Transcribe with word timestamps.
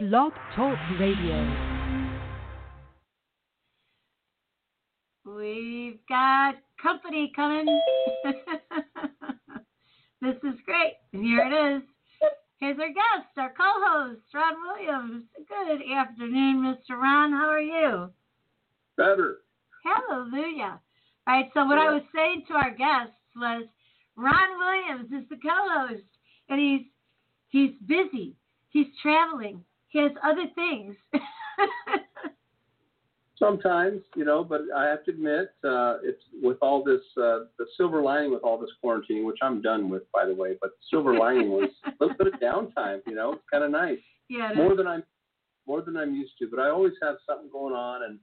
Blog 0.00 0.32
Talk 0.56 0.78
Radio. 0.98 1.46
We've 5.26 5.98
got 6.08 6.54
company 6.82 7.30
coming. 7.36 7.66
this 10.22 10.36
is 10.36 10.54
great. 10.64 10.94
And 11.12 11.22
here 11.22 11.40
it 11.40 11.76
is. 11.76 11.82
Here's 12.60 12.78
our 12.78 12.88
guest, 12.88 13.28
our 13.36 13.50
co-host, 13.50 14.22
Ron 14.32 14.54
Williams. 14.66 15.24
Good 15.36 15.82
afternoon, 15.94 16.62
Mr. 16.64 16.96
Ron. 16.96 17.32
How 17.32 17.50
are 17.50 17.60
you? 17.60 18.10
Better. 18.96 19.40
Hallelujah. 19.84 20.80
All 21.26 21.34
right, 21.34 21.50
so 21.52 21.66
what 21.66 21.76
I 21.76 21.92
was 21.92 22.04
saying 22.14 22.44
to 22.48 22.54
our 22.54 22.70
guests 22.70 23.12
was 23.36 23.66
Ron 24.16 24.58
Williams 24.58 25.12
is 25.12 25.28
the 25.28 25.36
co-host, 25.36 26.04
and 26.48 26.58
he's 26.58 26.86
he's 27.50 27.72
busy. 27.86 28.34
He's 28.70 28.86
traveling. 29.02 29.62
He 29.90 29.98
has 30.00 30.12
other 30.24 30.46
things. 30.54 30.96
Sometimes, 33.38 34.02
you 34.16 34.24
know, 34.24 34.44
but 34.44 34.62
I 34.76 34.86
have 34.86 35.04
to 35.04 35.12
admit, 35.12 35.50
uh, 35.64 35.96
it's 36.02 36.22
with 36.42 36.58
all 36.60 36.84
this, 36.84 37.00
uh, 37.16 37.46
the 37.58 37.66
silver 37.76 38.02
lining 38.02 38.30
with 38.30 38.42
all 38.42 38.58
this 38.58 38.70
quarantine, 38.80 39.24
which 39.24 39.38
I'm 39.42 39.62
done 39.62 39.88
with, 39.88 40.02
by 40.12 40.26
the 40.26 40.34
way. 40.34 40.56
But 40.60 40.70
the 40.70 40.84
silver 40.90 41.14
lining 41.18 41.50
was 41.50 41.70
a 41.86 41.90
little 41.98 42.16
bit 42.16 42.34
of 42.34 42.40
downtime. 42.40 43.00
You 43.06 43.14
know, 43.14 43.32
it's 43.32 43.42
kind 43.50 43.64
of 43.64 43.70
nice. 43.70 43.98
Yeah. 44.28 44.52
More 44.54 44.76
than 44.76 44.86
I'm, 44.86 45.02
more 45.66 45.80
than 45.80 45.96
I'm 45.96 46.14
used 46.14 46.32
to. 46.40 46.48
But 46.50 46.60
I 46.60 46.68
always 46.68 46.92
have 47.02 47.16
something 47.26 47.48
going 47.50 47.74
on 47.74 48.02
and 48.04 48.18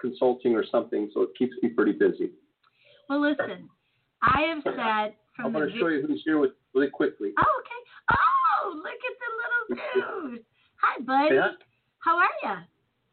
consulting 0.00 0.54
or 0.54 0.64
something, 0.70 1.10
so 1.14 1.22
it 1.22 1.30
keeps 1.38 1.54
me 1.62 1.70
pretty 1.70 1.92
busy. 1.92 2.30
Well, 3.08 3.20
listen, 3.20 3.70
I 4.22 4.42
have 4.48 4.62
said 4.64 5.14
from 5.36 5.46
I'm 5.46 5.52
going 5.52 5.72
to 5.72 5.78
show 5.78 5.88
you 5.88 6.04
who's 6.06 6.22
here 6.24 6.38
with 6.38 6.52
really 6.74 6.90
quickly. 6.90 7.32
Oh, 7.38 7.60
okay. 7.60 8.18
Oh, 8.18 8.74
look 8.74 8.86
at 8.86 9.14
the 9.22 10.02
little 10.02 10.30
dude. 10.32 10.44
Hi, 10.86 11.02
buddy. 11.02 11.34
Yeah. 11.34 11.50
How 11.98 12.16
are 12.16 12.30
you? 12.44 12.54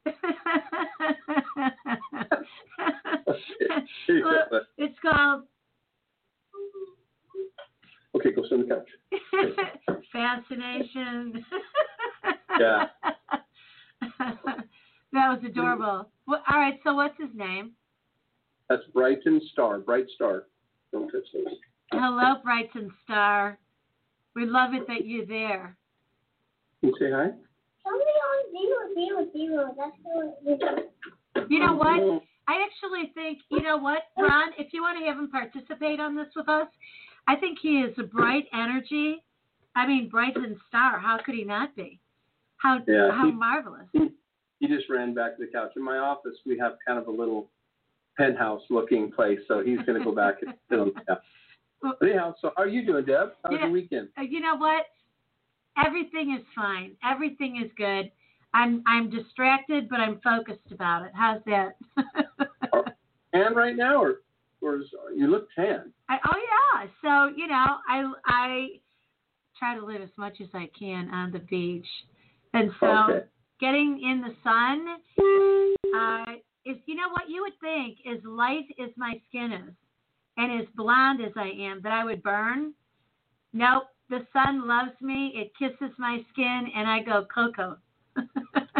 well, 4.23 4.61
it's 4.78 5.00
called 5.02 5.44
okay, 8.16 8.31
go 8.31 8.44
sit 8.44 8.53
on 8.53 8.59
the 8.67 8.75
couch. 8.75 8.89
fascination. 10.14 11.44
Yeah. 12.59 12.86
that 14.20 14.38
was 15.11 15.42
adorable. 15.44 16.08
Well, 16.28 16.44
all 16.48 16.59
right, 16.59 16.80
so 16.83 16.94
what's 16.94 17.17
his 17.20 17.31
name? 17.33 17.72
That's 18.70 18.83
Brighton 18.94 19.42
Star. 19.52 19.80
Bright 19.80 20.05
Star. 20.14 20.44
Don't 20.92 21.09
touch 21.09 21.26
those. 21.33 21.48
Hello, 21.92 22.36
Brighton 22.44 22.92
Star. 23.03 23.58
We 24.36 24.45
love 24.45 24.76
it 24.76 24.86
that 24.88 25.08
you're 25.08 25.26
there. 25.26 25.76
Can 26.81 26.89
you 26.89 26.95
say 27.00 27.09
hi? 27.11 27.31
Somebody 27.84 28.17
on 28.30 28.39
zero, 28.52 28.81
zero, 28.95 29.28
zero. 29.34 29.76
That's 29.78 29.98
the 31.36 31.45
You 31.50 31.59
know 31.59 31.76
what? 31.76 32.23
I 32.48 32.66
actually 32.66 33.12
think, 33.14 33.39
you 33.50 33.62
know 33.62 33.78
what, 33.78 34.00
Ron, 34.17 34.52
if 34.58 34.73
you 34.73 34.81
want 34.81 35.00
to 35.00 35.06
have 35.06 35.17
him 35.17 35.30
participate 35.31 36.00
on 36.00 36.16
this 36.16 36.28
with 36.36 36.50
us, 36.50 36.67
I 37.28 37.36
think 37.38 37.58
he 37.61 37.80
is 37.80 37.94
a 37.98 38.04
bright 38.04 38.45
energy. 38.54 39.23
I 39.76 39.88
mean, 39.88 40.09
Brighton 40.09 40.59
Star. 40.67 41.00
How 41.00 41.17
could 41.26 41.36
he 41.36 41.44
not 41.45 41.76
be? 41.76 42.00
How 42.58 42.80
Yeah, 42.88 43.11
how 43.11 43.26
he- 43.26 43.31
marvelous. 43.31 43.88
He 43.94 44.67
just 44.67 44.89
ran 44.89 45.14
back 45.14 45.38
to 45.38 45.45
the 45.45 45.52
couch. 45.52 45.72
In 45.76 45.84
my 45.84 45.98
office, 45.98 46.36
we 46.45 46.58
have 46.59 46.73
kind 46.86 46.98
of 47.00 47.08
a 47.08 47.11
little 47.11 47.50
penthouse 48.17 48.61
looking 48.70 49.11
place, 49.11 49.39
so 49.48 49.61
he's 49.64 49.80
going 49.80 49.98
to 49.98 50.04
go 50.06 50.14
back 50.16 50.36
and 50.42 50.54
the 50.70 50.92
couch. 51.08 51.17
Well, 51.81 51.95
anyhow, 52.02 52.34
so 52.39 52.52
how 52.56 52.64
are 52.64 52.67
you 52.67 52.86
doing, 52.86 53.04
Deb? 53.06 53.34
How 53.44 53.50
was 53.52 53.59
Yeah. 53.59 53.66
your 53.66 53.72
weekend? 53.72 54.09
uh, 54.17 54.22
you 54.22 54.39
know 54.39 54.56
what? 54.56 54.86
Everything 55.78 56.36
is 56.40 56.46
fine. 56.56 56.96
Everything 57.04 57.62
is 57.64 57.72
good. 57.78 58.12
I'm 58.54 58.84
I'm 58.86 59.10
distracted, 59.10 59.90
but 59.90 60.00
I'm 60.00 60.20
focused 60.24 60.72
about 60.72 61.06
it. 61.06 61.12
How's 61.14 61.42
that? 61.46 61.76
And 63.34 63.56
right 63.56 63.76
now, 63.76 64.00
or, 64.00 64.18
or 64.62 64.76
is, 64.78 64.86
you 65.16 65.26
look 65.28 65.48
tan. 65.56 65.92
I, 66.08 66.17
oh 66.23 66.38
yeah. 66.38 66.88
So 67.02 67.36
you 67.36 67.48
know, 67.48 67.66
I 67.89 68.14
I 68.26 68.67
try 69.58 69.76
to 69.76 69.83
live 69.83 70.02
as 70.02 70.10
much 70.17 70.36
as 70.39 70.50
I 70.54 70.70
can 70.78 71.10
on 71.10 71.32
the 71.32 71.39
beach, 71.39 71.88
and 72.54 72.70
so 72.80 72.86
Okay. 72.86 73.26
getting 73.60 74.00
in 74.04 74.22
the 74.22 74.36
sun 74.44 74.88
uh, 75.95 76.33
is 76.64 76.78
you 76.86 76.95
know 76.95 77.10
what 77.10 77.28
you 77.28 77.42
would 77.42 77.60
think 77.60 77.98
is 78.06 78.23
light 78.23 78.66
as 78.80 78.92
my 78.98 79.20
skin 79.30 79.52
is, 79.52 79.73
and 80.38 80.62
as 80.62 80.67
blonde 80.76 81.22
as 81.26 81.32
I 81.36 81.50
am, 81.60 81.82
that 81.82 81.92
I 81.92 82.06
would 82.06 82.22
burn. 82.22 82.73
Nope. 83.52 83.86
The 84.09 84.25
sun 84.33 84.67
loves 84.67 84.99
me. 85.02 85.33
It 85.36 85.52
kisses 85.58 85.93
my 85.97 86.19
skin, 86.31 86.67
and 86.75 86.89
I 86.89 87.02
go 87.02 87.25
cocoa. 87.33 87.77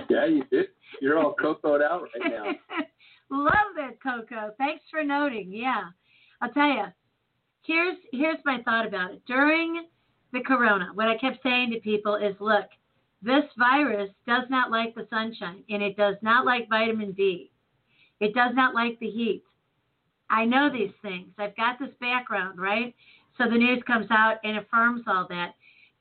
Yeah, 0.10 0.26
you 0.26 0.44
did. 0.52 0.68
You're 1.02 1.18
all 1.18 1.34
cocoed 1.34 1.82
out 1.82 2.04
right 2.04 2.32
now. 2.32 2.52
Love 3.32 3.74
that, 3.78 4.02
Coco. 4.04 4.54
Thanks 4.60 4.84
for 4.92 5.04
noting. 5.04 5.52
Yeah, 5.52 5.86
I'll 6.42 6.52
tell 6.52 6.68
you. 6.68 6.86
Here's 7.64 7.98
here's 8.12 8.38
my 8.46 8.62
thought 8.64 8.86
about 8.86 9.12
it. 9.12 9.22
During 9.26 9.88
the 10.34 10.42
corona, 10.42 10.90
what 10.94 11.08
I 11.08 11.18
kept 11.18 11.42
saying 11.42 11.72
to 11.72 11.80
people 11.80 12.16
is, 12.16 12.36
look, 12.40 12.66
this 13.22 13.46
virus 13.58 14.10
does 14.28 14.44
not 14.50 14.70
like 14.70 14.94
the 14.94 15.08
sunshine, 15.10 15.64
and 15.70 15.82
it 15.82 15.98
does 15.98 16.18
not 16.22 16.46
like 16.46 16.70
vitamin 16.70 17.14
D. 17.14 17.50
It 18.20 18.36
does 18.36 18.54
not 18.54 18.76
like 18.76 19.00
the 19.00 19.10
heat. 19.10 19.44
I 20.30 20.46
know 20.46 20.70
these 20.72 20.94
things. 21.02 21.30
I've 21.38 21.56
got 21.56 21.80
this 21.80 21.94
background, 22.00 22.60
right? 22.60 22.94
So 23.38 23.46
the 23.50 23.58
news 23.58 23.82
comes 23.88 24.08
out 24.12 24.38
and 24.44 24.58
affirms 24.58 25.02
all 25.08 25.26
that. 25.30 25.54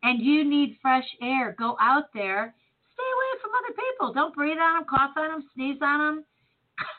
And 0.03 0.20
you 0.20 0.44
need 0.44 0.78
fresh 0.82 1.06
air. 1.22 1.54
Go 1.59 1.76
out 1.81 2.12
there. 2.12 2.54
Stay 2.94 3.03
away 3.03 3.41
from 3.41 3.50
other 3.59 3.75
people. 3.75 4.12
Don't 4.12 4.34
breathe 4.34 4.59
on 4.59 4.75
them, 4.75 4.84
cough 4.88 5.12
on 5.16 5.28
them, 5.31 5.44
sneeze 5.54 5.78
on 5.81 5.98
them, 5.98 6.25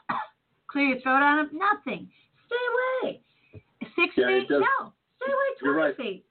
clear 0.67 0.85
your 0.87 1.01
throat 1.01 1.21
on 1.21 1.37
them. 1.37 1.49
Nothing. 1.53 2.09
Stay 2.47 2.55
away. 3.05 3.21
Six 3.95 4.13
Yeah, 4.17 4.27
feet? 4.27 4.47
No. 4.49 4.93
Stay 5.21 5.31
away 5.31 5.49
20 5.59 5.63
You're 5.63 5.75
right. 5.75 5.97
feet. 5.97 6.25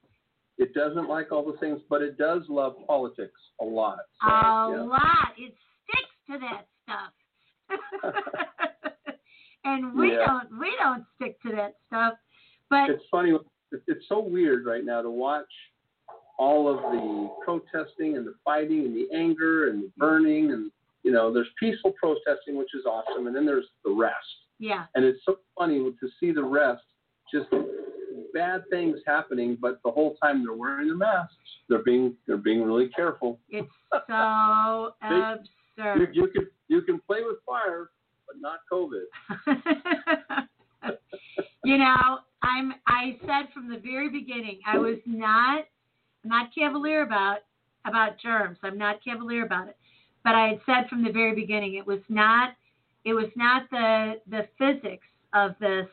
It 0.59 0.75
doesn't 0.75 1.09
like 1.09 1.31
all 1.33 1.45
the 1.51 1.57
things, 1.59 1.81
but 1.89 2.03
it 2.03 2.19
does 2.19 2.43
love 2.49 2.75
politics 2.87 3.41
a 3.61 3.65
lot. 3.65 3.99
So, 4.23 4.29
a 4.31 4.71
yeah. 4.77 4.83
lot. 4.83 5.33
It 5.39 5.55
sticks 5.85 6.17
to 6.31 6.39
that 6.39 6.67
stuff. 6.85 7.13
and 9.65 9.95
we 9.95 10.13
Yeah. 10.13 10.27
don't 10.27 10.59
we 10.61 10.73
don't 10.79 11.05
stick 11.17 11.41
to 11.43 11.51
that 11.57 11.77
stuff. 11.87 12.15
But 12.69 12.91
It's 12.91 13.05
funny. 13.11 13.33
It- 13.73 13.83
It's 13.89 14.07
so 14.09 14.21
weird 14.21 14.65
right 14.67 14.85
now 14.85 15.03
to 15.03 15.11
watch 15.11 15.51
all 16.39 16.69
of 16.69 16.79
the 16.93 17.31
protesting 17.45 18.17
and 18.17 18.27
the 18.27 18.35
fighting 18.45 18.87
and 18.87 18.97
the 18.97 19.07
anger 19.15 19.69
and 19.69 19.83
the 19.83 19.87
mm-hmm. 19.89 20.01
burning 20.01 20.53
and 20.53 20.71
you 21.03 21.13
know 21.13 21.33
there's 21.33 21.49
peaceful 21.59 21.93
protesting 22.01 22.57
which 22.57 22.75
is 22.75 22.85
awesome 22.87 23.27
and 23.27 23.37
then 23.37 23.45
there's 23.47 23.67
the 23.85 23.91
rest. 23.91 24.17
Yeah, 24.59 24.85
and 24.95 25.05
it's 25.05 25.21
so 25.25 25.39
funny 25.59 25.79
to 25.79 26.09
see 26.21 26.31
the 26.33 26.43
rest 26.45 26.83
just 27.33 27.49
bad 28.33 28.63
things 28.71 28.99
happening 29.07 29.57
but 29.61 29.81
the 29.85 29.91
whole 29.91 30.15
time 30.23 30.43
they're 30.45 30.55
wearing 30.57 30.87
their 30.89 30.97
masks 30.97 31.35
they're 31.69 31.83
being 31.83 32.15
they're 32.27 32.37
being 32.37 32.63
really 32.63 32.89
careful. 32.89 33.39
It's 33.51 33.69
so 34.09 34.93
They- 35.03 35.17
you, 35.17 35.37
absurd. 35.79 36.15
you 36.15 36.29
can 36.29 36.47
you 36.69 36.83
can 36.83 37.01
play 37.07 37.23
with 37.23 37.37
fire 37.45 37.91
but 38.27 38.37
not 38.41 38.61
covid. 38.73 39.05
You 41.65 41.79
know, 41.79 42.19
I'm 42.43 42.75
I 42.87 43.19
said 43.21 43.53
from 43.55 43.69
the 43.69 43.79
very 43.79 44.09
beginning 44.09 44.61
I 44.67 44.79
was 44.79 44.99
not 45.07 45.65
not 46.25 46.55
cavalier 46.55 47.03
about 47.03 47.39
about 47.87 48.19
germs. 48.19 48.59
I'm 48.63 48.79
not 48.79 49.03
cavalier 49.05 49.45
about 49.45 49.69
it. 49.69 49.77
But 50.25 50.35
I 50.35 50.49
had 50.49 50.61
said 50.67 50.89
from 50.89 51.03
the 51.03 51.13
very 51.13 51.35
beginning 51.35 51.75
it 51.75 51.87
was 51.87 52.01
not 52.09 52.55
it 53.05 53.15
was 53.15 53.31
not 53.37 53.69
the 53.71 54.21
the 54.29 54.49
physics 54.59 55.07
of 55.35 55.53
this 55.61 55.89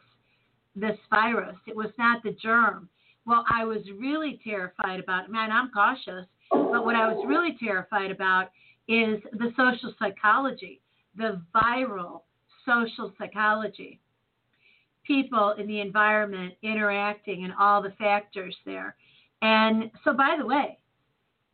this 0.75 0.97
virus. 1.09 1.55
It 1.67 1.75
was 1.75 1.91
not 1.97 2.23
the 2.23 2.35
germ. 2.41 2.89
Well, 3.25 3.43
I 3.49 3.65
was 3.65 3.81
really 3.97 4.39
terrified 4.43 4.99
about 4.99 5.31
man, 5.31 5.51
I'm 5.51 5.71
cautious, 5.71 6.25
but 6.51 6.85
what 6.85 6.95
I 6.95 7.07
was 7.11 7.23
really 7.27 7.57
terrified 7.59 8.11
about 8.11 8.49
is 8.87 9.21
the 9.33 9.53
social 9.55 9.93
psychology, 9.99 10.81
the 11.15 11.41
viral 11.53 12.21
social 12.65 13.13
psychology 13.17 13.99
people 15.09 15.55
in 15.57 15.67
the 15.67 15.81
environment 15.81 16.53
interacting 16.61 17.43
and 17.43 17.53
all 17.59 17.81
the 17.81 17.93
factors 17.97 18.55
there. 18.65 18.95
And 19.41 19.89
so, 20.03 20.13
by 20.13 20.35
the 20.37 20.45
way, 20.45 20.77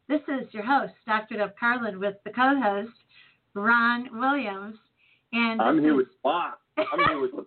this 0.10 0.22
is 0.28 0.54
your 0.54 0.66
host, 0.66 0.94
Dr. 1.08 1.38
Deb 1.38 1.54
Carlin, 1.58 2.00
with 2.00 2.16
the 2.26 2.32
co 2.32 2.60
host, 2.62 2.92
Ron 3.54 4.10
Williams. 4.20 4.76
And 5.34 5.62
i'm 5.62 5.80
here 5.80 5.92
is- 5.94 5.98
with 5.98 6.08
the 6.08 6.20
box 6.24 6.60
i'm 6.78 7.00
here 7.08 7.20
with 7.20 7.32
the 7.36 7.46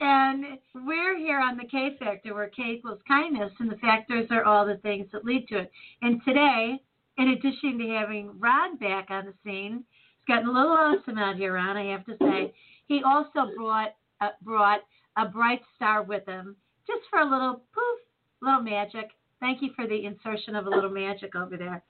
and 0.00 0.44
we're 0.74 1.16
here 1.16 1.40
on 1.40 1.56
the 1.56 1.64
K 1.64 1.96
Factor, 1.98 2.34
where 2.34 2.48
K 2.48 2.74
equals 2.76 3.00
kindness, 3.06 3.52
and 3.60 3.70
the 3.70 3.76
factors 3.76 4.26
are 4.30 4.44
all 4.44 4.66
the 4.66 4.76
things 4.78 5.06
that 5.12 5.24
lead 5.24 5.46
to 5.48 5.58
it. 5.58 5.70
And 6.02 6.20
today, 6.24 6.80
in 7.18 7.28
addition 7.28 7.78
to 7.78 7.88
having 7.88 8.30
Ron 8.38 8.76
back 8.78 9.10
on 9.10 9.26
the 9.26 9.34
scene, 9.44 9.84
it's 10.16 10.26
gotten 10.26 10.48
a 10.48 10.52
little 10.52 10.72
awesome 10.72 11.18
out 11.18 11.36
here, 11.36 11.54
Ron. 11.54 11.76
I 11.76 11.86
have 11.92 12.04
to 12.06 12.16
say, 12.20 12.52
he 12.86 13.02
also 13.04 13.50
brought 13.56 13.94
uh, 14.20 14.28
brought 14.42 14.80
a 15.16 15.26
bright 15.26 15.60
star 15.76 16.02
with 16.02 16.26
him, 16.26 16.56
just 16.86 17.00
for 17.10 17.20
a 17.20 17.24
little 17.24 17.62
poof, 17.74 18.00
little 18.40 18.62
magic. 18.62 19.10
Thank 19.40 19.60
you 19.62 19.70
for 19.74 19.86
the 19.86 20.04
insertion 20.06 20.54
of 20.54 20.66
a 20.66 20.70
little 20.70 20.90
magic 20.90 21.34
over 21.34 21.56
there. 21.56 21.82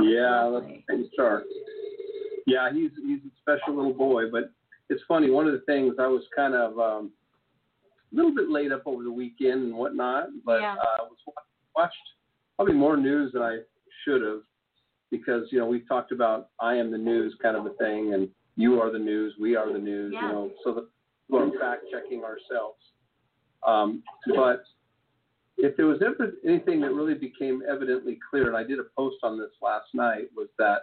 Yeah, 0.00 0.60
that's 0.88 1.00
Stark. 1.12 1.44
Yeah, 2.46 2.72
he's 2.72 2.90
he's 3.04 3.20
a 3.20 3.32
special 3.40 3.74
little 3.76 3.92
boy. 3.92 4.30
But 4.30 4.50
it's 4.88 5.02
funny. 5.08 5.30
One 5.30 5.46
of 5.46 5.52
the 5.52 5.60
things 5.60 5.94
I 5.98 6.06
was 6.06 6.22
kind 6.34 6.54
of 6.54 6.78
um, 6.78 7.10
a 8.12 8.16
little 8.16 8.34
bit 8.34 8.48
laid 8.50 8.72
up 8.72 8.82
over 8.86 9.02
the 9.02 9.12
weekend 9.12 9.64
and 9.64 9.74
whatnot, 9.74 10.28
but 10.44 10.60
Yeah. 10.60 10.74
uh, 10.74 11.04
was 11.04 11.34
watched 11.76 11.94
probably 12.56 12.74
more 12.74 12.96
news 12.96 13.32
than 13.32 13.42
I 13.42 13.58
should 14.04 14.22
have 14.22 14.40
because 15.10 15.46
you 15.50 15.58
know 15.58 15.66
we've 15.66 15.86
talked 15.88 16.12
about 16.12 16.48
I 16.60 16.74
am 16.74 16.90
the 16.90 16.98
news 16.98 17.34
kind 17.42 17.56
of 17.56 17.66
a 17.66 17.70
thing, 17.74 18.14
and 18.14 18.28
you 18.56 18.80
are 18.80 18.90
the 18.90 18.98
news, 18.98 19.34
we 19.38 19.54
are 19.56 19.72
the 19.72 19.78
news. 19.78 20.12
Yeah. 20.14 20.26
You 20.26 20.32
know, 20.32 20.50
so 20.64 20.72
the 20.72 20.88
we're 21.28 21.50
fact 21.58 21.82
checking 21.92 22.22
ourselves. 22.22 22.78
Um, 23.66 24.02
but 24.34 24.64
if 25.58 25.76
there 25.76 25.86
was 25.86 26.00
ever 26.04 26.32
anything 26.46 26.80
that 26.82 26.92
really 26.92 27.14
became 27.14 27.62
evidently 27.68 28.18
clear, 28.30 28.46
and 28.48 28.56
I 28.56 28.62
did 28.62 28.78
a 28.78 28.84
post 28.96 29.16
on 29.22 29.38
this 29.38 29.50
last 29.60 29.86
night, 29.94 30.30
was 30.36 30.48
that 30.58 30.82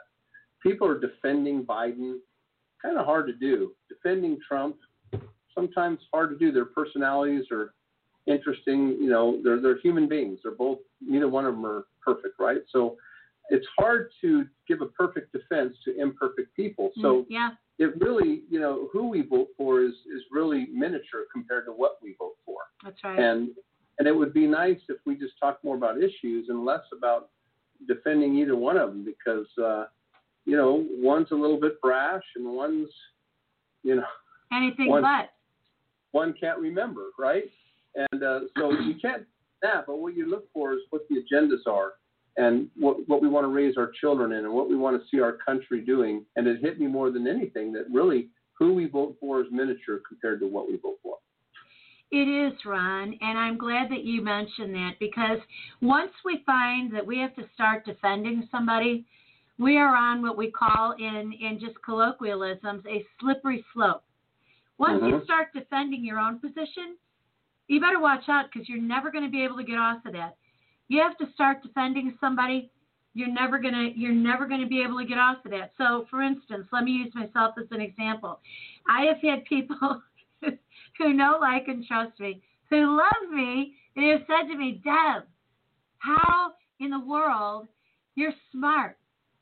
people 0.61 0.87
are 0.87 0.99
defending 0.99 1.63
Biden. 1.63 2.17
Kind 2.81 2.97
of 2.97 3.05
hard 3.05 3.27
to 3.27 3.33
do. 3.33 3.71
Defending 3.87 4.37
Trump, 4.45 4.75
sometimes 5.55 5.99
hard 6.13 6.31
to 6.31 6.37
do. 6.37 6.51
Their 6.51 6.65
personalities 6.65 7.45
are 7.49 7.73
interesting. 8.27 8.97
You 8.99 9.09
know, 9.09 9.39
they're 9.41 9.61
they're 9.61 9.79
human 9.79 10.09
beings. 10.09 10.39
They're 10.43 10.55
both. 10.55 10.79
Neither 11.01 11.29
one 11.29 11.45
of 11.45 11.55
them 11.55 11.65
are 11.65 11.85
perfect, 12.05 12.35
right? 12.39 12.61
So 12.71 12.97
it's 13.49 13.65
hard 13.77 14.09
to 14.21 14.45
give 14.67 14.81
a 14.81 14.87
perfect 14.87 15.31
defense 15.31 15.75
to 15.85 15.97
imperfect 15.97 16.53
people. 16.55 16.91
So 17.01 17.21
Mm, 17.21 17.25
yeah, 17.29 17.49
it 17.83 17.99
really, 18.01 18.43
you 18.49 18.59
know, 18.59 18.89
who 18.91 19.07
we 19.09 19.21
vote 19.21 19.49
for 19.57 19.81
is 19.83 19.93
is 20.15 20.21
really 20.31 20.67
miniature 20.73 21.25
compared 21.31 21.65
to 21.65 21.71
what 21.71 21.93
we 22.01 22.15
vote 22.19 22.35
for. 22.45 22.57
that's 22.83 23.03
right. 23.03 23.19
And 23.19 23.49
and 23.99 24.07
it 24.07 24.15
would 24.15 24.33
be 24.33 24.47
nice 24.47 24.79
if 24.89 24.97
we 25.05 25.15
just 25.15 25.33
talked 25.39 25.63
more 25.63 25.75
about 25.75 25.97
issues 26.01 26.49
and 26.49 26.65
less 26.65 26.81
about 26.97 27.29
defending 27.87 28.35
either 28.37 28.55
one 28.55 28.77
of 28.77 28.89
them 28.89 29.05
because 29.05 29.45
uh, 29.63 29.85
you 30.45 30.55
know 30.57 30.85
one's 30.91 31.31
a 31.31 31.35
little 31.35 31.59
bit 31.59 31.79
brash 31.81 32.23
and 32.35 32.45
one's 32.45 32.89
you 33.83 33.95
know 33.95 34.03
Anything 34.51 34.87
one- 34.89 35.01
but. 35.03 35.29
one 36.11 36.33
can't 36.39 36.59
remember 36.59 37.07
right 37.19 37.45
and 37.95 38.23
uh, 38.23 38.39
so 38.57 38.71
you 38.71 38.95
can't 39.01 39.23
that 39.61 39.85
but 39.87 39.97
what 39.97 40.15
you 40.15 40.29
look 40.29 40.45
for 40.53 40.73
is 40.73 40.79
what 40.91 41.01
the 41.09 41.15
agendas 41.17 41.65
are 41.71 41.93
and 42.37 42.67
what 42.75 42.97
what 43.07 43.21
we 43.21 43.27
want 43.27 43.43
to 43.43 43.49
raise 43.49 43.77
our 43.77 43.91
children 44.01 44.31
in 44.31 44.45
and 44.45 44.53
what 44.53 44.69
we 44.69 44.75
want 44.75 44.99
to 44.99 45.07
see 45.09 45.21
our 45.21 45.33
country 45.33 45.81
doing 45.81 46.25
and 46.35 46.47
it 46.47 46.61
hit 46.61 46.79
me 46.79 46.87
more 46.87 47.11
than 47.11 47.27
anything 47.27 47.71
that 47.71 47.85
really 47.91 48.29
who 48.57 48.73
we 48.73 48.87
vote 48.87 49.15
for 49.19 49.41
is 49.41 49.47
miniature 49.51 50.01
compared 50.07 50.39
to 50.39 50.47
what 50.47 50.67
we 50.67 50.77
vote 50.77 50.97
for 51.03 51.17
It 52.11 52.27
is, 52.27 52.53
Ron, 52.65 53.17
and 53.21 53.37
I'm 53.37 53.57
glad 53.57 53.89
that 53.89 54.03
you 54.03 54.21
mentioned 54.21 54.73
that 54.75 54.93
because 54.99 55.39
once 55.81 56.11
we 56.23 56.43
find 56.45 56.93
that 56.93 57.05
we 57.05 57.17
have 57.17 57.35
to 57.35 57.43
start 57.53 57.85
defending 57.85 58.47
somebody, 58.51 59.05
we 59.57 59.77
are 59.77 59.95
on 59.95 60.21
what 60.21 60.37
we 60.37 60.51
call 60.51 60.93
in, 60.97 61.33
in 61.33 61.59
just 61.59 61.75
colloquialisms 61.83 62.83
a 62.87 63.05
slippery 63.19 63.65
slope. 63.73 64.03
Once 64.77 65.03
you 65.03 65.15
Mhm. 65.15 65.23
start 65.23 65.53
defending 65.53 66.03
your 66.03 66.19
own 66.19 66.39
position, 66.39 66.97
you 67.67 67.79
better 67.79 67.99
watch 67.99 68.27
out 68.27 68.45
because 68.51 68.67
you're 68.67 68.77
never 68.77 69.09
going 69.09 69.23
to 69.23 69.29
be 69.29 69.43
able 69.43 69.57
to 69.57 69.63
get 69.63 69.77
off 69.77 70.05
of 70.05 70.13
that. 70.13 70.35
You 70.87 71.01
have 71.01 71.17
to 71.17 71.25
start 71.33 71.63
defending 71.63 72.17
somebody. 72.19 72.69
You're 73.13 73.31
never 73.31 73.59
gonna 73.59 73.89
you're 73.95 74.11
never 74.11 74.47
gonna 74.47 74.67
be 74.67 74.81
able 74.81 74.97
to 74.97 75.05
get 75.05 75.17
off 75.17 75.45
of 75.45 75.51
that. 75.51 75.71
So, 75.77 76.07
for 76.09 76.21
instance, 76.21 76.67
let 76.71 76.83
me 76.83 76.91
use 76.91 77.13
myself 77.13 77.55
as 77.59 77.67
an 77.71 77.81
example. 77.81 78.39
I 78.87 79.05
have 79.05 79.17
had 79.21 79.45
people 79.45 80.01
who 80.97 81.13
know, 81.13 81.37
like, 81.39 81.67
and 81.67 81.85
trust 81.85 82.19
me, 82.19 82.41
who 82.69 82.97
love 82.97 83.31
me, 83.31 83.75
and 83.95 84.05
have 84.11 84.21
said 84.27 84.51
to 84.51 84.57
me, 84.57 84.81
Deb, 84.83 85.23
how 85.99 86.53
in 86.79 86.89
the 86.89 86.99
world 86.99 87.67
you're 88.15 88.33
smart, 88.51 88.97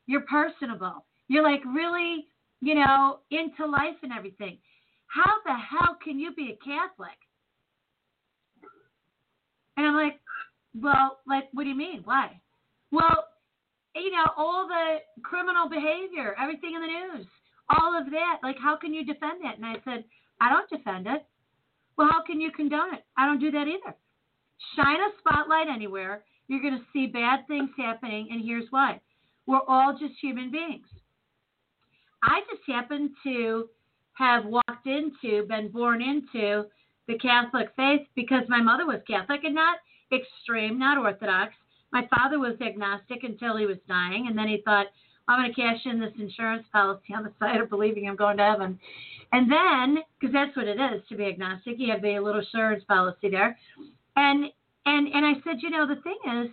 you're 0.06 0.22
personable, 0.22 1.06
you're 1.28 1.44
like 1.44 1.62
really, 1.66 2.28
you 2.62 2.76
know, 2.76 3.20
into 3.32 3.66
life 3.66 3.96
and 4.04 4.12
everything. 4.12 4.58
How 5.08 5.32
the 5.46 5.54
hell 5.54 5.98
can 6.04 6.20
you 6.20 6.34
be 6.34 6.52
a 6.52 6.64
Catholic? 6.64 7.18
And 9.78 9.86
I'm 9.88 9.96
like, 9.96 10.20
well, 10.76 11.20
like, 11.28 11.46
what 11.54 11.64
do 11.64 11.70
you 11.70 11.76
mean? 11.76 12.02
Why? 12.06 12.40
Well, 12.92 13.26
you 13.96 14.12
know, 14.12 14.26
all 14.38 14.68
the 14.68 14.98
criminal 15.24 15.70
behavior, 15.70 16.36
everything 16.42 16.74
in 16.76 16.82
the 16.82 16.88
news, 16.88 17.28
all 17.70 17.98
of 17.98 18.10
that. 18.12 18.40
Like, 18.44 18.58
how 18.62 18.78
can 18.78 18.94
you 18.94 19.06
defend 19.06 19.44
that? 19.44 19.58
And 19.58 19.66
I 19.66 19.76
said, 19.84 20.04
I 20.40 20.50
don't 20.50 20.70
defend 20.70 21.08
it. 21.08 21.26
Well, 21.98 22.08
how 22.10 22.24
can 22.24 22.40
you 22.40 22.52
condone 22.52 22.94
it? 22.94 23.04
I 23.18 23.26
don't 23.26 23.40
do 23.40 23.52
that 23.52 23.68
either. 23.68 23.96
Shine 24.76 25.02
a 25.02 25.10
spotlight 25.20 25.68
anywhere, 25.74 26.24
you're 26.48 26.62
going 26.62 26.78
to 26.78 26.86
see 26.94 27.08
bad 27.08 27.48
things 27.48 27.70
happening, 27.78 28.28
and 28.32 28.44
here's 28.44 28.66
why. 28.70 29.00
We're 29.48 29.62
all 29.68 29.98
just 30.00 30.14
human 30.22 30.52
beings. 30.52 30.86
I 32.24 32.42
just 32.50 32.62
happen 32.68 33.14
to 33.24 33.68
have 34.14 34.46
walked 34.46 34.86
into, 34.86 35.46
been 35.48 35.70
born 35.72 36.02
into 36.02 36.66
the 37.08 37.18
Catholic 37.18 37.70
faith 37.76 38.02
because 38.16 38.44
my 38.48 38.62
mother 38.62 38.86
was 38.86 39.02
Catholic 39.08 39.44
and 39.44 39.56
not 39.56 39.78
extreme, 40.12 40.80
not 40.80 40.98
Orthodox. 40.98 41.54
My 41.92 42.08
father 42.16 42.40
was 42.40 42.56
agnostic 42.62 43.24
until 43.24 43.58
he 43.58 43.66
was 43.66 43.78
dying, 43.88 44.28
and 44.28 44.38
then 44.38 44.48
he 44.48 44.62
thought, 44.64 44.88
I'm 45.28 45.40
going 45.40 45.54
to 45.54 45.62
cash 45.62 45.80
in 45.86 46.00
this 46.00 46.14
insurance 46.20 46.66
policy 46.72 47.14
on 47.16 47.24
the 47.24 47.34
side 47.40 47.60
of 47.60 47.70
believing 47.70 48.08
I'm 48.08 48.16
going 48.16 48.38
to 48.38 48.44
heaven. 48.44 48.80
And 49.32 49.52
then, 49.52 50.04
because 50.20 50.34
that's 50.34 50.56
what 50.56 50.68
it 50.68 50.80
is 50.80 51.02
to 51.10 51.16
be 51.16 51.26
agnostic, 51.26 51.76
you 51.78 51.92
have 51.92 52.02
the 52.02 52.20
little 52.20 52.42
insurance 52.42 52.84
policy 52.88 53.30
there. 53.30 53.58
And 54.16 54.46
and 54.86 55.08
and 55.14 55.26
I 55.26 55.34
said, 55.44 55.62
you 55.62 55.70
know, 55.70 55.88
the 55.88 56.02
thing 56.02 56.18
is, 56.26 56.52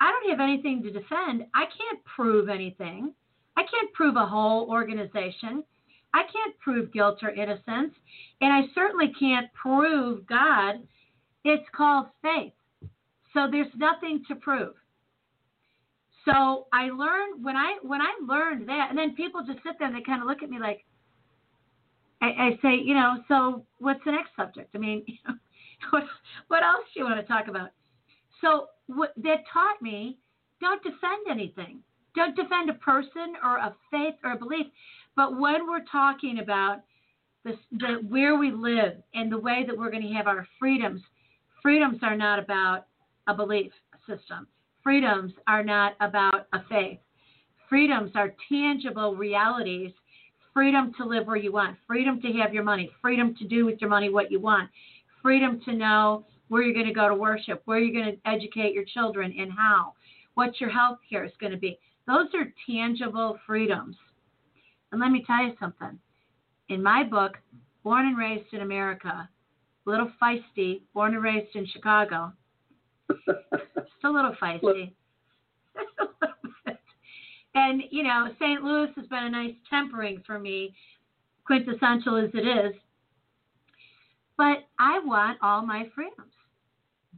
I 0.00 0.10
don't 0.10 0.30
have 0.30 0.40
anything 0.40 0.82
to 0.82 0.90
defend. 0.90 1.44
I 1.54 1.64
can't 1.64 2.04
prove 2.04 2.48
anything. 2.48 3.12
I 3.56 3.62
can't 3.62 3.92
prove 3.92 4.16
a 4.16 4.26
whole 4.26 4.68
organization. 4.70 5.64
I 6.14 6.22
can't 6.22 6.58
prove 6.60 6.92
guilt 6.92 7.18
or 7.22 7.30
innocence, 7.30 7.92
and 8.40 8.52
I 8.52 8.62
certainly 8.74 9.12
can't 9.18 9.52
prove 9.52 10.26
God. 10.26 10.76
It's 11.44 11.68
called 11.76 12.06
faith. 12.22 12.52
So 13.34 13.48
there's 13.50 13.66
nothing 13.76 14.24
to 14.28 14.36
prove. 14.36 14.74
So 16.24 16.66
I 16.72 16.84
learned 16.84 17.44
when 17.44 17.56
I 17.56 17.76
when 17.82 18.00
I 18.00 18.12
learned 18.26 18.68
that, 18.68 18.86
and 18.88 18.98
then 18.98 19.14
people 19.14 19.42
just 19.44 19.62
sit 19.62 19.74
there 19.78 19.88
and 19.88 19.96
they 19.96 20.02
kind 20.02 20.22
of 20.22 20.28
look 20.28 20.42
at 20.42 20.48
me 20.48 20.58
like, 20.58 20.84
I, 22.22 22.26
I 22.26 22.50
say, 22.62 22.80
you 22.82 22.94
know, 22.94 23.16
so 23.28 23.66
what's 23.78 24.00
the 24.06 24.12
next 24.12 24.30
subject? 24.36 24.70
I 24.74 24.78
mean, 24.78 25.04
what 25.90 26.04
what 26.48 26.62
else 26.62 26.84
do 26.94 27.00
you 27.00 27.04
want 27.04 27.20
to 27.20 27.26
talk 27.26 27.48
about? 27.48 27.70
So 28.40 28.68
what 28.86 29.12
that 29.18 29.44
taught 29.52 29.82
me, 29.82 30.18
don't 30.60 30.82
defend 30.82 31.26
anything. 31.30 31.80
Don't 32.14 32.36
defend 32.36 32.70
a 32.70 32.74
person 32.74 33.34
or 33.42 33.58
a 33.58 33.74
faith 33.90 34.14
or 34.22 34.32
a 34.32 34.38
belief. 34.38 34.66
But 35.16 35.38
when 35.38 35.66
we're 35.68 35.84
talking 35.90 36.38
about 36.38 36.82
the, 37.44 37.58
the 37.72 37.94
where 38.08 38.38
we 38.38 38.50
live 38.50 38.94
and 39.14 39.30
the 39.30 39.38
way 39.38 39.64
that 39.66 39.76
we're 39.76 39.90
going 39.90 40.06
to 40.06 40.14
have 40.14 40.26
our 40.26 40.46
freedoms, 40.58 41.02
freedoms 41.60 41.98
are 42.02 42.16
not 42.16 42.38
about 42.38 42.86
a 43.26 43.34
belief 43.34 43.72
system. 44.06 44.46
Freedoms 44.82 45.32
are 45.46 45.64
not 45.64 45.94
about 46.00 46.46
a 46.52 46.60
faith. 46.68 46.98
Freedoms 47.68 48.12
are 48.14 48.34
tangible 48.48 49.16
realities. 49.16 49.92
Freedom 50.52 50.92
to 50.98 51.04
live 51.04 51.26
where 51.26 51.36
you 51.36 51.50
want, 51.50 51.76
freedom 51.84 52.20
to 52.20 52.32
have 52.34 52.54
your 52.54 52.62
money, 52.62 52.88
freedom 53.02 53.34
to 53.40 53.48
do 53.48 53.64
with 53.64 53.80
your 53.80 53.90
money 53.90 54.08
what 54.08 54.30
you 54.30 54.38
want, 54.38 54.70
freedom 55.20 55.60
to 55.64 55.72
know 55.72 56.24
where 56.46 56.62
you're 56.62 56.74
going 56.74 56.86
to 56.86 56.92
go 56.92 57.08
to 57.08 57.14
worship, 57.14 57.60
where 57.64 57.80
you're 57.80 58.00
going 58.00 58.14
to 58.14 58.30
educate 58.30 58.72
your 58.72 58.84
children, 58.84 59.34
and 59.36 59.50
how, 59.50 59.94
what 60.34 60.60
your 60.60 60.70
health 60.70 60.98
care 61.10 61.24
is 61.24 61.32
going 61.40 61.50
to 61.50 61.58
be. 61.58 61.76
Those 62.06 62.28
are 62.34 62.52
tangible 62.70 63.36
freedoms. 63.44 63.96
And 64.92 65.00
let 65.00 65.10
me 65.10 65.24
tell 65.26 65.42
you 65.42 65.54
something. 65.58 65.98
In 66.68 66.80
my 66.80 67.02
book, 67.02 67.32
Born 67.82 68.06
and 68.06 68.16
Raised 68.16 68.52
in 68.52 68.60
America, 68.60 69.28
little 69.86 70.10
feisty, 70.22 70.82
born 70.94 71.14
and 71.14 71.22
raised 71.22 71.56
in 71.56 71.66
Chicago, 71.66 72.32
just 73.08 74.04
a 74.04 74.10
little 74.10 74.34
feisty. 74.40 74.92
Just 75.74 75.88
a 76.00 76.04
little 76.20 76.36
bit. 76.66 76.78
And, 77.54 77.82
you 77.90 78.02
know, 78.02 78.28
St. 78.40 78.62
Louis 78.62 78.88
has 78.96 79.06
been 79.06 79.24
a 79.24 79.30
nice 79.30 79.54
tempering 79.70 80.22
for 80.26 80.38
me, 80.38 80.74
quintessential 81.44 82.16
as 82.16 82.30
it 82.34 82.46
is. 82.46 82.74
But 84.36 84.64
I 84.78 84.98
want 85.04 85.38
all 85.42 85.62
my 85.64 85.88
freedoms. 85.94 86.32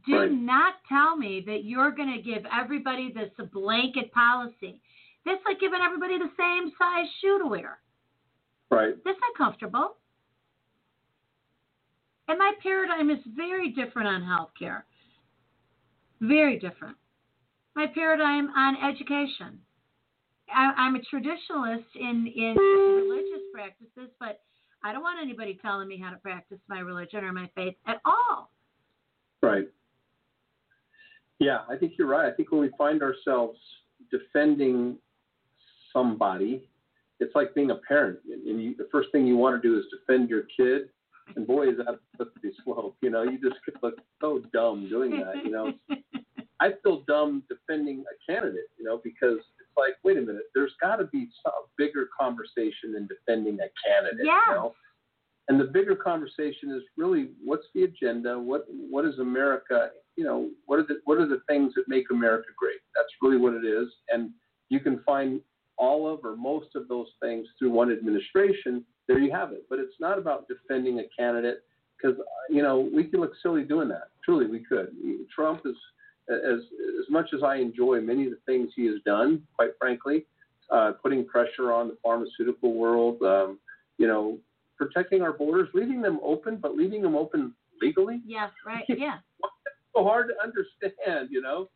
Do 0.05 0.19
Right. 0.19 0.31
not 0.31 0.75
tell 0.87 1.17
me 1.17 1.41
that 1.47 1.63
you're 1.65 1.91
going 1.91 2.13
to 2.13 2.21
give 2.21 2.45
everybody 2.53 3.11
this 3.11 3.31
blanket 3.51 4.11
policy. 4.13 4.79
That's 5.25 5.43
like 5.45 5.59
giving 5.59 5.81
everybody 5.81 6.17
the 6.17 6.29
same 6.37 6.71
size 6.77 7.07
shoe 7.19 7.39
to 7.39 7.47
wear. 7.47 7.79
right 8.69 8.95
That's 9.03 9.19
not 9.19 9.33
comfortable. 9.37 9.97
And 12.29 12.37
my 12.37 12.53
paradigm 12.61 13.09
is 13.09 13.19
very 13.35 13.69
different 13.71 14.07
on 14.07 14.21
healthcare. 14.21 14.83
Very 16.21 16.59
different. 16.59 16.97
My 17.75 17.87
paradigm 17.93 18.49
on 18.55 18.75
education. 18.89 19.59
I, 20.53 20.71
I'm 20.77 20.95
a 20.95 20.99
traditionalist 20.99 21.85
in, 21.95 22.31
in 22.35 22.55
religious 22.55 23.43
practices, 23.53 24.11
but 24.19 24.41
I 24.83 24.93
don't 24.93 25.01
want 25.01 25.19
anybody 25.21 25.59
telling 25.61 25.87
me 25.87 25.99
how 26.01 26.09
to 26.09 26.17
practice 26.17 26.59
my 26.67 26.79
religion 26.79 27.23
or 27.23 27.33
my 27.33 27.49
faith 27.55 27.75
at 27.87 28.01
all. 28.05 28.51
Right. 29.41 29.67
Yeah, 31.39 31.59
I 31.69 31.75
think 31.75 31.93
you're 31.97 32.07
right. 32.07 32.31
I 32.31 32.35
think 32.35 32.51
when 32.51 32.61
we 32.61 32.71
find 32.77 33.03
ourselves 33.03 33.59
defending 34.09 34.97
somebody, 35.93 36.67
it's 37.19 37.35
like 37.35 37.53
being 37.53 37.71
a 37.71 37.75
parent. 37.75 38.19
And 38.27 38.61
you, 38.63 38.75
the 38.75 38.87
first 38.91 39.09
thing 39.11 39.27
you 39.27 39.37
want 39.37 39.61
to 39.61 39.67
do 39.67 39.77
is 39.77 39.85
defend 39.91 40.29
your 40.29 40.43
kid. 40.55 40.89
And 41.35 41.45
boy, 41.45 41.69
is 41.69 41.77
that 41.77 41.87
a 41.87 41.99
slippery 42.15 42.53
slope. 42.63 42.95
You 43.01 43.09
know, 43.09 43.23
you 43.23 43.39
just 43.39 43.59
look 43.83 43.95
so 44.21 44.41
dumb 44.53 44.87
doing 44.89 45.11
that. 45.11 45.43
You 45.43 45.51
know, 45.51 45.73
I 46.59 46.71
feel 46.83 47.03
dumb 47.07 47.43
defending 47.49 48.03
a 48.11 48.31
candidate. 48.31 48.69
You 48.77 48.85
know, 48.85 48.99
because 49.03 49.37
it's 49.37 49.77
like, 49.77 49.93
wait 50.03 50.17
a 50.17 50.21
minute, 50.21 50.43
there's 50.55 50.73
got 50.81 50.97
to 50.97 51.05
be 51.05 51.29
some, 51.43 51.53
a 51.53 51.67
bigger 51.77 52.09
conversation 52.19 52.93
than 52.93 53.07
defending 53.07 53.55
a 53.55 53.69
candidate. 53.85 54.25
Yes. 54.25 54.43
You 54.49 54.55
know? 54.55 54.73
And 55.49 55.59
the 55.59 55.65
bigger 55.65 55.95
conversation 55.95 56.71
is 56.75 56.83
really 56.97 57.29
what's 57.43 57.67
the 57.73 57.83
agenda? 57.83 58.37
What 58.37 58.65
what 58.69 59.05
is 59.05 59.19
America? 59.19 59.89
You 60.17 60.25
know, 60.25 60.49
what 60.65 60.79
are 60.79 60.83
the 60.83 60.99
what 61.05 61.19
are 61.19 61.27
the 61.27 61.41
things 61.47 61.73
that 61.75 61.85
make 61.87 62.05
America 62.11 62.49
great? 62.57 62.79
That's 62.95 63.09
really 63.21 63.37
what 63.37 63.53
it 63.53 63.65
is. 63.65 63.87
And 64.09 64.31
you 64.69 64.79
can 64.79 65.01
find 65.05 65.39
all 65.77 66.11
of 66.11 66.25
or 66.25 66.35
most 66.35 66.75
of 66.75 66.87
those 66.87 67.07
things 67.21 67.47
through 67.57 67.71
one 67.71 67.91
administration. 67.91 68.83
There 69.07 69.19
you 69.19 69.31
have 69.31 69.51
it. 69.51 69.65
But 69.69 69.79
it's 69.79 69.95
not 69.99 70.17
about 70.17 70.47
defending 70.47 70.99
a 70.99 71.03
candidate 71.17 71.63
because 71.95 72.17
you 72.49 72.61
know 72.61 72.89
we 72.93 73.05
can 73.05 73.21
look 73.21 73.33
silly 73.41 73.63
doing 73.63 73.89
that. 73.89 74.09
Truly, 74.23 74.47
we 74.47 74.59
could. 74.59 74.91
Trump 75.33 75.61
is 75.65 75.75
as 76.29 76.59
as 76.99 77.09
much 77.09 77.29
as 77.33 77.41
I 77.43 77.55
enjoy 77.55 78.01
many 78.01 78.25
of 78.25 78.31
the 78.31 78.39
things 78.45 78.69
he 78.75 78.85
has 78.87 78.95
done. 79.05 79.43
Quite 79.55 79.71
frankly, 79.79 80.25
uh, 80.71 80.93
putting 81.01 81.25
pressure 81.25 81.71
on 81.71 81.87
the 81.87 81.97
pharmaceutical 82.03 82.73
world. 82.73 83.21
Um, 83.21 83.59
you 83.97 84.07
know, 84.07 84.37
protecting 84.77 85.21
our 85.21 85.33
borders, 85.33 85.69
leaving 85.73 86.01
them 86.01 86.19
open, 86.23 86.57
but 86.57 86.75
leaving 86.75 87.01
them 87.01 87.15
open 87.15 87.53
legally. 87.81 88.21
yes, 88.25 88.51
right. 88.65 88.83
Yeah. 88.97 89.17
So 89.95 90.03
hard 90.03 90.27
to 90.27 90.35
understand, 90.43 91.29
you 91.31 91.41
know. 91.41 91.69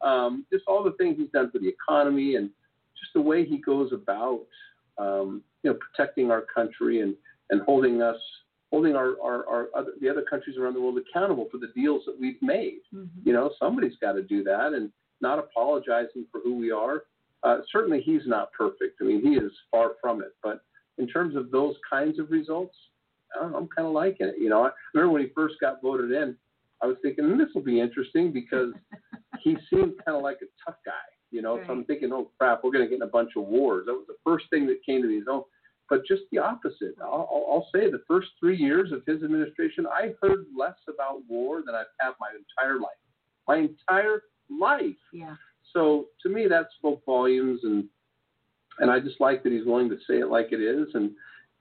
Um, 0.00 0.46
just 0.50 0.64
all 0.66 0.82
the 0.82 0.92
things 0.92 1.16
he's 1.18 1.30
done 1.30 1.50
for 1.50 1.58
the 1.58 1.68
economy 1.68 2.36
and 2.36 2.50
just 2.98 3.12
the 3.14 3.20
way 3.20 3.44
he 3.44 3.58
goes 3.58 3.92
about, 3.92 4.42
um, 4.98 5.42
you 5.62 5.70
know, 5.70 5.76
protecting 5.76 6.30
our 6.30 6.42
country 6.42 7.00
and, 7.00 7.14
and 7.50 7.62
holding 7.62 8.02
us, 8.02 8.16
holding 8.70 8.96
our, 8.96 9.14
our, 9.22 9.46
our 9.48 9.68
other, 9.76 9.92
the 10.00 10.08
other 10.08 10.22
countries 10.22 10.56
around 10.56 10.74
the 10.74 10.80
world 10.80 10.98
accountable 10.98 11.48
for 11.50 11.58
the 11.58 11.72
deals 11.74 12.02
that 12.06 12.18
we've 12.18 12.40
made. 12.42 12.80
Mhm. 12.94 13.08
You 13.24 13.32
know, 13.32 13.50
somebody's 13.58 13.96
got 14.00 14.12
to 14.12 14.22
do 14.22 14.42
that 14.44 14.72
and 14.72 14.90
not 15.20 15.38
apologizing 15.38 16.26
for 16.30 16.40
who 16.40 16.54
we 16.56 16.70
are. 16.70 17.04
Uh, 17.42 17.58
certainly, 17.70 18.00
he's 18.00 18.26
not 18.26 18.52
perfect. 18.52 18.98
I 19.00 19.04
mean, 19.04 19.22
he 19.22 19.36
is 19.36 19.52
far 19.70 19.92
from 20.00 20.20
it. 20.22 20.34
But 20.42 20.60
in 20.98 21.06
terms 21.06 21.36
of 21.36 21.50
those 21.50 21.76
kinds 21.88 22.18
of 22.18 22.30
results, 22.30 22.76
I 23.40 23.44
I'm 23.44 23.68
kind 23.68 23.86
of 23.86 23.92
liking 23.92 24.26
it. 24.26 24.36
You 24.38 24.48
know, 24.48 24.64
I 24.64 24.70
remember 24.94 25.12
when 25.12 25.22
he 25.22 25.28
first 25.34 25.56
got 25.60 25.82
voted 25.82 26.10
in, 26.12 26.36
I 26.82 26.86
was 26.86 26.96
thinking 27.02 27.24
"Hmm, 27.24 27.38
this 27.38 27.48
will 27.54 27.62
be 27.62 27.80
interesting 27.80 28.32
because 28.32 28.72
he 29.42 29.56
seemed 29.70 29.94
kind 30.04 30.16
of 30.16 30.22
like 30.22 30.38
a 30.42 30.46
tough 30.64 30.78
guy. 30.84 30.92
You 31.30 31.42
know, 31.42 31.60
so 31.66 31.72
I'm 31.72 31.84
thinking, 31.84 32.12
oh 32.12 32.30
crap, 32.38 32.62
we're 32.62 32.70
going 32.70 32.84
to 32.84 32.88
get 32.88 32.96
in 32.96 33.02
a 33.02 33.10
bunch 33.10 33.32
of 33.36 33.44
wars. 33.46 33.84
That 33.86 33.94
was 33.94 34.06
the 34.06 34.16
first 34.24 34.46
thing 34.50 34.66
that 34.66 34.84
came 34.86 35.02
to 35.02 35.08
me. 35.08 35.22
Oh, 35.28 35.48
but 35.88 36.06
just 36.06 36.22
the 36.32 36.38
opposite. 36.38 36.94
I'll, 37.02 37.28
I'll 37.30 37.46
I'll 37.50 37.68
say 37.74 37.90
the 37.90 38.02
first 38.08 38.28
three 38.38 38.56
years 38.56 38.92
of 38.92 39.02
his 39.06 39.22
administration, 39.22 39.86
I 39.86 40.14
heard 40.22 40.46
less 40.56 40.76
about 40.88 41.22
war 41.28 41.62
than 41.64 41.74
I've 41.74 41.86
had 42.00 42.12
my 42.20 42.28
entire 42.30 42.78
life. 42.78 42.88
My 43.46 43.56
entire 43.56 44.22
life. 44.50 44.96
Yeah. 45.12 45.34
So 45.72 46.06
to 46.22 46.28
me, 46.28 46.46
that 46.48 46.68
spoke 46.78 47.04
volumes, 47.04 47.60
and 47.64 47.84
and 48.78 48.90
I 48.90 49.00
just 49.00 49.20
like 49.20 49.42
that 49.42 49.52
he's 49.52 49.66
willing 49.66 49.88
to 49.90 49.98
say 50.08 50.18
it 50.18 50.28
like 50.28 50.48
it 50.52 50.60
is. 50.60 50.88
And 50.94 51.10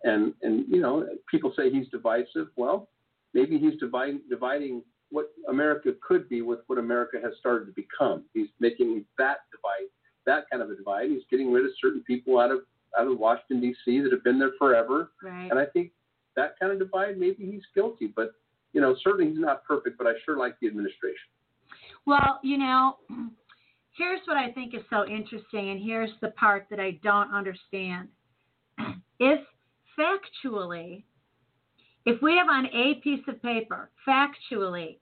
and 0.04 0.34
and 0.42 0.66
you 0.70 0.82
know, 0.82 1.08
people 1.30 1.54
say 1.56 1.70
he's 1.70 1.88
divisive. 1.90 2.48
Well, 2.56 2.90
maybe 3.34 3.58
he's 3.58 3.80
dividing 3.80 4.22
dividing 4.30 4.84
what 5.16 5.28
America 5.50 5.94
could 6.06 6.28
be 6.28 6.42
with 6.42 6.60
what 6.68 6.78
America 6.78 7.18
has 7.24 7.32
started 7.40 7.66
to 7.68 7.72
become. 7.72 8.26
He's 8.34 8.50
making 8.60 9.06
that 9.18 9.38
divide, 9.50 9.88
that 10.26 10.44
kind 10.52 10.62
of 10.62 10.70
a 10.70 10.76
divide. 10.76 11.10
He's 11.10 11.24
getting 11.32 11.54
rid 11.54 11.64
of 11.64 11.72
certain 11.82 12.04
people 12.04 12.38
out 12.38 12.52
of 12.52 12.60
out 12.98 13.08
of 13.08 13.18
Washington 13.18 13.62
D.C. 13.62 14.02
that 14.02 14.12
have 14.12 14.24
been 14.24 14.40
there 14.40 14.52
forever. 14.58 15.12
Right. 15.24 15.50
And 15.50 15.60
I 15.60 15.66
think 15.66 15.92
that 16.36 16.56
kind 16.60 16.72
of 16.72 16.80
divide, 16.80 17.18
maybe 17.18 17.46
he's 17.46 17.64
guilty, 17.74 18.12
but 18.14 18.32
you 18.74 18.82
know, 18.82 18.96
certainly 19.04 19.32
he's 19.32 19.40
not 19.40 19.64
perfect. 19.64 19.98
But 19.98 20.08
I 20.08 20.12
sure 20.26 20.38
like 20.38 20.56
the 20.62 20.68
administration. 20.68 21.30
Well, 22.06 22.40
you 22.44 22.58
know, 22.58 22.98
here's 23.98 24.22
what 24.26 24.38
I 24.38 24.52
think 24.52 24.74
is 24.74 24.82
so 24.90 25.08
interesting, 25.08 25.70
and 25.70 25.82
here's 25.82 26.12
the 26.22 26.30
part 26.32 26.68
that 26.70 26.80
I 26.80 27.00
don't 27.04 27.34
understand. 27.34 28.10
If 29.20 29.40
factually, 29.98 31.04
if 32.06 32.22
we 32.22 32.36
have 32.36 32.50
on 32.50 32.66
a 32.68 32.96
piece 32.96 33.24
of 33.28 33.42
paper, 33.42 33.90
factually, 34.08 34.98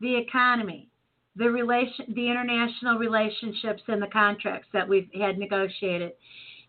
the 0.00 0.16
economy, 0.16 0.88
the 1.36 1.50
relation, 1.50 2.06
the 2.14 2.28
international 2.28 2.98
relationships 2.98 3.82
and 3.88 4.00
the 4.00 4.08
contracts 4.08 4.68
that 4.72 4.88
we've 4.88 5.08
had 5.18 5.38
negotiated, 5.38 6.12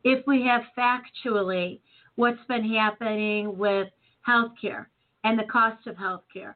if 0.04 0.26
we 0.28 0.44
have 0.44 0.62
factually 0.78 1.80
what's 2.16 2.44
been 2.48 2.68
happening 2.74 3.58
with 3.58 3.88
healthcare 4.28 4.86
and 5.24 5.38
the 5.38 5.46
cost 5.52 5.86
of 5.88 5.96
healthcare 5.96 6.56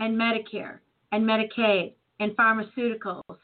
and 0.00 0.16
Medicare 0.16 0.78
and 1.12 1.24
Medicaid 1.24 1.94
and 2.20 2.36
pharmaceuticals, 2.36 3.38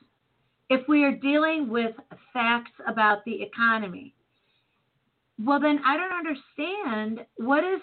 if 0.70 0.86
we 0.88 1.04
are 1.04 1.14
dealing 1.14 1.68
with 1.68 1.94
facts 2.32 2.72
about 2.88 3.24
the 3.24 3.42
economy, 3.42 4.14
well 5.38 5.60
then 5.60 5.80
I 5.84 5.96
don't 5.96 6.12
understand 6.12 7.26
what 7.36 7.64
is 7.64 7.80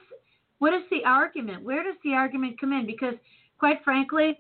what 0.60 0.74
is 0.76 0.84
the 0.92 1.04
argument? 1.06 1.64
Where 1.64 1.84
does 1.84 1.96
the 2.04 2.14
argument 2.14 2.60
come 2.60 2.72
in? 2.72 2.86
Because 2.86 3.16
quite 3.58 3.84
frankly, 3.84 4.38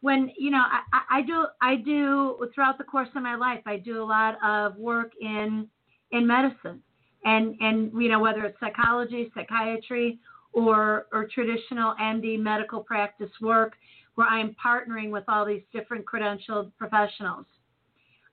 when 0.00 0.30
you 0.38 0.50
know 0.50 0.62
I, 0.92 1.18
I- 1.18 1.22
do 1.22 1.46
I 1.60 1.76
do 1.76 2.48
throughout 2.54 2.78
the 2.78 2.84
course 2.84 3.08
of 3.16 3.22
my 3.22 3.34
life 3.34 3.60
I 3.66 3.76
do 3.78 4.02
a 4.02 4.04
lot 4.04 4.36
of 4.44 4.76
work 4.76 5.12
in 5.20 5.68
in 6.12 6.26
medicine 6.26 6.82
and 7.24 7.56
and 7.60 7.92
you 8.00 8.08
know 8.08 8.20
whether 8.20 8.44
it's 8.44 8.58
psychology, 8.60 9.30
psychiatry, 9.34 10.18
or 10.52 11.06
or 11.12 11.26
traditional 11.32 11.94
MD 12.00 12.38
medical 12.38 12.80
practice 12.80 13.30
work 13.40 13.74
where 14.14 14.26
I'm 14.26 14.56
partnering 14.64 15.10
with 15.10 15.24
all 15.28 15.44
these 15.44 15.62
different 15.72 16.04
credentialed 16.04 16.72
professionals. 16.76 17.46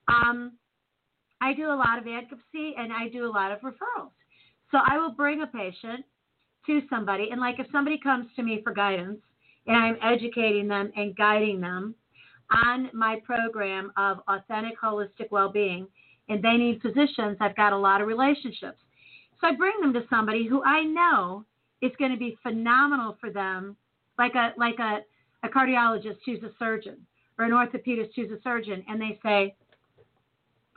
Um, 0.08 0.54
I 1.42 1.54
do 1.54 1.68
a 1.68 1.76
lot 1.76 2.00
of 2.00 2.08
advocacy 2.08 2.74
and 2.78 2.92
I 2.92 3.08
do 3.10 3.26
a 3.26 3.32
lot 3.32 3.52
of 3.52 3.60
referrals. 3.60 4.10
So 4.72 4.80
I 4.84 4.98
will 4.98 5.12
bring 5.12 5.42
a 5.44 5.48
patient 5.48 6.04
to 6.66 6.82
somebody, 6.90 7.30
and 7.32 7.40
like 7.40 7.60
if 7.60 7.68
somebody 7.72 8.00
comes 8.00 8.28
to 8.36 8.42
me 8.44 8.62
for 8.64 8.74
guidance 8.74 9.20
and 9.68 9.76
I'm 9.76 9.98
educating 10.04 10.68
them 10.68 10.92
and 10.96 11.16
guiding 11.16 11.62
them 11.62 11.96
on 12.52 12.90
my 12.94 13.20
program 13.26 13.92
of 13.98 14.20
authentic 14.28 14.80
holistic 14.80 15.32
well-being, 15.32 15.88
and 16.30 16.44
they 16.44 16.58
need 16.58 16.82
physicians, 16.82 17.38
I've 17.40 17.56
got 17.56 17.74
a 17.74 17.78
lot 17.78 18.02
of 18.02 18.08
relationships. 18.08 18.78
So 19.42 19.48
I 19.48 19.56
bring 19.56 19.80
them 19.82 19.94
to 19.94 20.04
somebody 20.10 20.48
who 20.48 20.64
I 20.64 20.84
know 20.84 21.46
is 21.82 21.92
going 22.00 22.12
to 22.12 22.18
be 22.18 22.38
phenomenal 22.42 23.18
for 23.20 23.30
them, 23.30 23.76
like 24.18 24.36
a 24.36 24.54
like 24.58 24.80
a, 24.80 25.00
a 25.44 25.50
cardiologist 25.50 26.18
who's 26.26 26.42
a 26.44 26.52
surgeon 26.58 26.98
or 27.38 27.46
an 27.46 27.52
orthopedist 27.52 28.12
who's 28.16 28.32
a 28.32 28.42
surgeon, 28.44 28.84
and 28.88 29.02
they 29.02 29.20
say, 29.22 29.56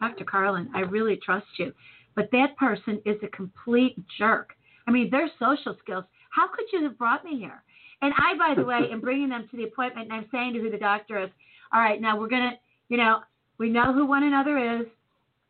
Dr. 0.00 0.24
Carlin, 0.24 0.70
I 0.74 0.80
really 0.80 1.16
trust 1.24 1.46
you, 1.56 1.72
but 2.16 2.30
that 2.32 2.56
person 2.56 3.00
is 3.04 3.16
a 3.22 3.28
complete 3.28 3.96
jerk. 4.18 4.50
I 4.86 4.90
mean, 4.90 5.10
their 5.10 5.28
social 5.38 5.76
skills. 5.80 6.04
How 6.30 6.48
could 6.48 6.66
you 6.72 6.82
have 6.82 6.98
brought 6.98 7.24
me 7.24 7.38
here? 7.38 7.62
And 8.00 8.12
I, 8.14 8.36
by 8.38 8.54
the 8.54 8.66
way, 8.66 8.88
am 8.90 9.00
bringing 9.00 9.28
them 9.28 9.48
to 9.50 9.56
the 9.56 9.64
appointment, 9.64 10.10
and 10.10 10.20
I'm 10.20 10.28
saying 10.30 10.54
to 10.54 10.60
who 10.60 10.70
the 10.70 10.78
doctor 10.78 11.22
is, 11.22 11.30
all 11.72 11.80
right, 11.80 12.00
now 12.00 12.18
we're 12.18 12.28
gonna, 12.28 12.52
you 12.88 12.96
know, 12.96 13.20
we 13.58 13.70
know 13.70 13.92
who 13.92 14.06
one 14.06 14.22
another 14.22 14.80
is. 14.80 14.86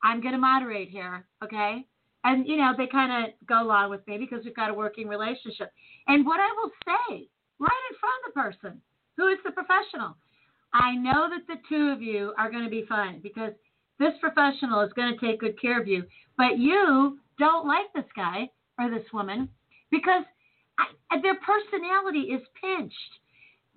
I'm 0.03 0.23
gonna 0.23 0.39
moderate 0.39 0.89
here, 0.89 1.27
okay? 1.45 1.85
And 2.25 2.47
you 2.47 2.57
know, 2.57 2.73
they 2.77 2.87
kind 2.87 3.27
of 3.27 3.47
go 3.47 3.63
along 3.63 3.91
with 3.91 4.07
me 4.07 4.19
because 4.19 4.45
we've 4.45 4.57
got 4.57 4.71
a 4.71 4.75
working 4.75 5.09
relationship. 5.09 5.73
And 6.07 6.27
what 6.27 6.41
I 6.41 6.49
will 6.57 6.71
say 6.85 7.29
right 7.59 7.83
in 7.91 7.97
front 7.99 8.23
of 8.27 8.35
the 8.35 8.41
person 8.41 8.81
who 9.17 9.29
is 9.29 9.39
the 9.45 9.53
professional, 9.53 10.17
I 10.73 10.95
know 10.95 11.29
that 11.31 11.47
the 11.47 11.61
two 11.69 11.91
of 11.91 12.03
you 12.03 12.35
are 12.39 12.51
going 12.51 12.65
to 12.65 12.71
be 12.71 12.85
fine 12.89 13.21
because 13.21 13.53
this 13.99 14.13
professional 14.21 14.81
is 14.83 14.93
going 14.93 15.17
to 15.17 15.27
take 15.27 15.41
good 15.41 15.61
care 15.61 15.81
of 15.81 15.89
you. 15.89 16.05
But 16.37 16.59
you 16.59 17.19
don't 17.39 17.67
like 17.67 17.93
this 17.95 18.11
guy 18.15 18.51
or 18.79 18.91
this 18.91 19.07
woman 19.13 19.49
because 19.91 20.25
I, 20.79 21.21
their 21.21 21.37
personality 21.37 22.33
is 22.33 22.43
pinched. 22.61 23.13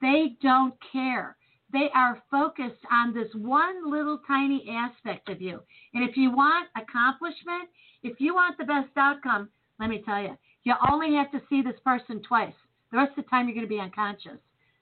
They 0.01 0.37
don't 0.41 0.75
care. 0.91 1.37
They 1.71 1.89
are 1.95 2.21
focused 2.29 2.83
on 2.91 3.13
this 3.13 3.29
one 3.33 3.89
little 3.89 4.19
tiny 4.27 4.65
aspect 4.69 5.29
of 5.29 5.41
you. 5.41 5.59
And 5.93 6.07
if 6.07 6.17
you 6.17 6.31
want 6.31 6.67
accomplishment, 6.75 7.69
if 8.03 8.19
you 8.19 8.33
want 8.35 8.57
the 8.57 8.65
best 8.65 8.89
outcome, 8.97 9.49
let 9.79 9.89
me 9.89 10.01
tell 10.05 10.21
you, 10.21 10.37
you 10.63 10.73
only 10.91 11.15
have 11.15 11.31
to 11.31 11.41
see 11.49 11.61
this 11.61 11.79
person 11.83 12.21
twice. 12.21 12.53
The 12.91 12.97
rest 12.97 13.17
of 13.17 13.23
the 13.23 13.29
time, 13.29 13.47
you're 13.47 13.55
going 13.55 13.67
to 13.67 13.73
be 13.73 13.79
unconscious. 13.79 14.37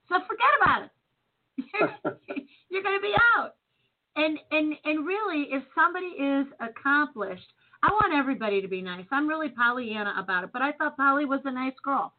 So 0.10 0.16
forget 0.28 0.48
about 0.62 0.84
it. 0.84 0.92
You're, 2.70 2.84
going 2.84 2.98
to 2.98 3.02
be 3.02 3.14
out. 3.38 3.56
And 4.16 4.40
and 4.52 4.74
and 4.86 5.06
really, 5.06 5.48
if 5.52 5.62
somebody 5.76 6.08
is 6.08 6.48
accomplished, 6.60 7.46
I 7.82 7.88
want 7.88 8.14
everybody 8.14 8.62
to 8.62 8.68
be 8.68 8.82
nice. 8.82 9.06
I'm 9.12 9.28
really 9.28 9.50
Pollyanna 9.50 10.16
about 10.18 10.44
it, 10.44 10.50
but 10.52 10.62
I 10.62 10.74
thought 10.74 10.98
Polly 10.98 11.26
was 11.26 11.40
a 11.46 11.52
nice 11.52 11.74
girl. 11.84 12.14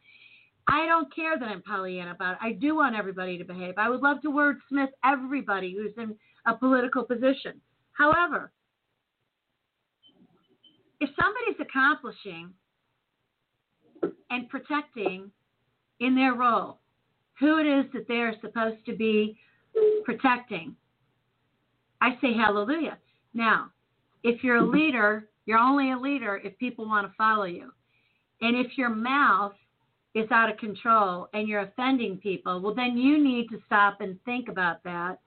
I 0.69 0.87
don't 0.87 1.15
care 1.15 1.39
that 1.39 1.49
I'm 1.49 1.63
Pollyanna 1.63 2.13
about 2.13 2.35
it. 2.35 2.39
I 2.41 2.53
do 2.53 2.77
want 2.77 2.97
everybody 2.97 3.37
to 3.39 3.45
behave. 3.45 3.75
I 3.77 3.89
would 3.89 4.01
love 4.01 4.23
to 4.23 4.31
wordsmith 4.31 4.91
everybody 5.05 5.75
who's 5.75 5.93
in 5.97 6.15
a 6.47 6.55
political 6.55 7.05
position. 7.05 7.61
However, 7.93 8.53
if 11.01 11.11
somebody's 11.21 11.61
accomplishing 11.61 12.51
and 14.31 14.49
protecting 14.49 15.31
in 15.99 16.15
their 16.15 16.35
role 16.35 16.79
who 17.41 17.59
it 17.59 17.67
is 17.67 17.87
that 17.95 18.07
they're 18.07 18.35
supposed 18.41 18.85
to 18.87 18.95
be 18.95 19.37
protecting. 20.05 20.77
I 22.01 22.11
say 22.21 22.35
hallelujah. 22.35 22.99
Now, 23.35 23.71
if 24.23 24.45
you're 24.45 24.57
a 24.57 24.67
leader, 24.67 25.29
you're 25.51 25.59
only 25.59 25.91
a 25.91 25.99
leader 25.99 26.41
if 26.45 26.57
people 26.59 26.87
want 26.87 27.09
to 27.09 27.13
follow 27.19 27.43
you. 27.43 27.73
And 28.41 28.57
if 28.57 28.79
your 28.79 28.89
mouth 28.89 29.55
is 30.15 30.31
out 30.31 30.49
of 30.49 30.59
control 30.59 31.29
and 31.35 31.49
you're 31.49 31.63
offending 31.63 32.19
people, 32.19 32.61
well, 32.61 32.73
then 32.73 32.97
you 32.97 33.21
need 33.21 33.49
to 33.49 33.59
stop 33.67 34.01
and 34.01 34.17
think 34.25 34.49
about 34.49 34.85
that. 34.85 35.19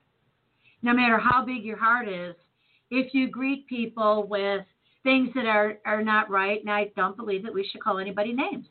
No 0.82 0.94
matter 0.94 1.18
how 1.18 1.44
big 1.44 1.66
your 1.66 1.76
heart 1.76 2.08
is, 2.08 2.36
if 2.90 3.14
you 3.14 3.28
greet 3.28 3.68
people 3.68 4.26
with 4.30 4.62
things 5.04 5.28
that 5.36 5.46
are, 5.46 5.80
are 5.86 6.02
not 6.02 6.30
right, 6.30 6.62
and 6.62 6.72
I 6.72 6.86
don't 6.96 7.18
believe 7.18 7.44
that 7.44 7.54
we 7.54 7.68
should 7.70 7.84
call 7.84 8.00
anybody 8.00 8.32
names. 8.32 8.68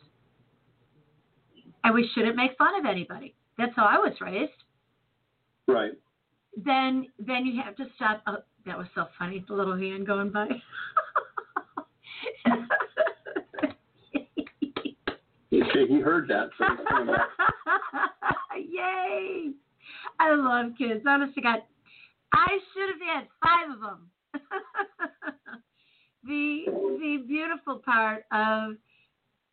And 1.85 1.93
we 1.93 2.09
shouldn't 2.15 2.35
make 2.35 2.57
fun 2.57 2.81
of 2.81 2.87
anybody. 2.87 3.35
That's 3.59 3.77
how 3.77 3.85
I 3.85 3.99
was 3.99 4.15
raised. 4.23 4.53
Right. 5.69 5.93
Then 6.57 7.09
then 7.19 7.45
you 7.45 7.61
have 7.61 7.77
to 7.77 7.85
stop. 7.97 8.23
Oh, 8.27 8.39
that 8.65 8.79
was 8.79 8.87
so 8.95 9.09
funny. 9.19 9.45
The 9.47 9.55
little 9.55 9.77
hand 9.77 10.07
going 10.07 10.31
by. 10.31 10.47
He, 15.53 15.61
he 15.87 16.01
heard 16.01 16.29
that. 16.29 16.49
Yay! 18.57 19.51
I 20.19 20.35
love 20.35 20.73
kids. 20.79 21.05
Honest 21.07 21.35
to 21.35 21.43
God, 21.43 21.59
I 22.33 22.59
should 22.73 22.89
have 22.89 23.01
had 23.07 23.29
five 23.43 23.71
of 23.75 23.81
them. 23.81 24.11
the 26.25 26.65
the 26.67 27.25
beautiful 27.29 27.83
part 27.85 28.25
of 28.33 28.77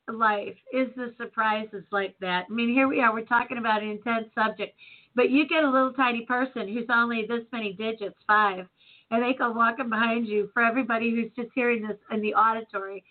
life 0.07 0.55
is 0.73 0.87
the 0.95 1.13
surprises 1.17 1.83
like 1.91 2.15
that. 2.21 2.45
I 2.49 2.53
mean, 2.53 2.69
here 2.69 2.87
we 2.87 3.01
are. 3.01 3.13
We're 3.13 3.25
talking 3.25 3.57
about 3.57 3.83
an 3.83 3.89
intense 3.89 4.27
subject, 4.33 4.77
but 5.15 5.29
you 5.29 5.49
get 5.49 5.65
a 5.65 5.69
little 5.69 5.91
tiny 5.93 6.21
person 6.25 6.67
who's 6.73 6.87
only 6.89 7.25
this 7.27 7.43
many 7.51 7.73
digits, 7.73 8.15
five, 8.25 8.67
and 9.11 9.23
they 9.23 9.33
come 9.33 9.55
walking 9.55 9.89
behind 9.89 10.27
you. 10.27 10.49
For 10.53 10.63
everybody 10.63 11.11
who's 11.11 11.31
just 11.35 11.53
hearing 11.55 11.87
this 11.87 11.97
in 12.11 12.21
the 12.21 12.33
auditory, 12.33 13.03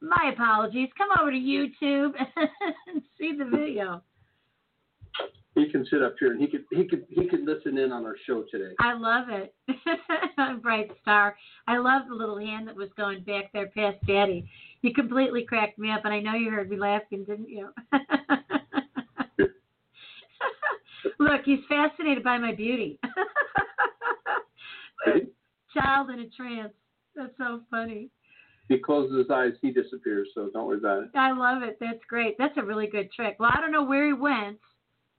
my 0.00 0.32
apologies. 0.32 0.88
Come 0.98 1.08
over 1.20 1.30
to 1.30 1.36
YouTube 1.36 2.12
and 2.86 3.02
see 3.18 3.36
the 3.36 3.44
video. 3.44 4.02
He 5.54 5.70
can 5.70 5.86
sit 5.90 6.02
up 6.02 6.14
here 6.18 6.32
and 6.32 6.40
he 6.40 6.46
could 6.46 6.64
he 6.70 6.88
could 6.88 7.04
he 7.10 7.28
could 7.28 7.44
listen 7.44 7.76
in 7.76 7.92
on 7.92 8.06
our 8.06 8.16
show 8.26 8.42
today. 8.50 8.72
I 8.80 8.94
love 8.94 9.28
it. 9.28 9.54
Bright 10.62 10.90
star. 11.02 11.36
I 11.68 11.76
love 11.76 12.04
the 12.08 12.14
little 12.14 12.38
hand 12.38 12.66
that 12.68 12.76
was 12.76 12.88
going 12.96 13.22
back 13.22 13.52
there 13.52 13.68
past 13.68 13.98
Daddy. 14.06 14.48
You 14.80 14.94
completely 14.94 15.44
cracked 15.44 15.78
me 15.78 15.90
up, 15.90 16.06
and 16.06 16.14
I 16.14 16.20
know 16.20 16.34
you 16.34 16.50
heard 16.50 16.70
me 16.70 16.78
laughing, 16.78 17.24
didn't 17.24 17.50
you? 17.50 17.68
Look, 21.18 21.42
he's 21.44 21.60
fascinated 21.68 22.24
by 22.24 22.38
my 22.38 22.54
beauty. 22.54 22.98
Child 25.74 26.10
in 26.10 26.20
a 26.20 26.28
trance. 26.30 26.72
That's 27.14 27.32
so 27.38 27.62
funny. 27.70 28.10
He 28.68 28.78
closes 28.78 29.18
his 29.18 29.30
eyes, 29.30 29.52
he 29.60 29.70
disappears. 29.70 30.28
So 30.34 30.48
don't 30.52 30.66
worry 30.66 30.78
about 30.78 31.04
it. 31.04 31.10
I 31.14 31.32
love 31.32 31.62
it. 31.62 31.76
That's 31.80 32.02
great. 32.08 32.36
That's 32.38 32.56
a 32.56 32.62
really 32.62 32.86
good 32.86 33.10
trick. 33.12 33.36
Well, 33.38 33.50
I 33.52 33.60
don't 33.60 33.72
know 33.72 33.84
where 33.84 34.06
he 34.06 34.12
went, 34.12 34.58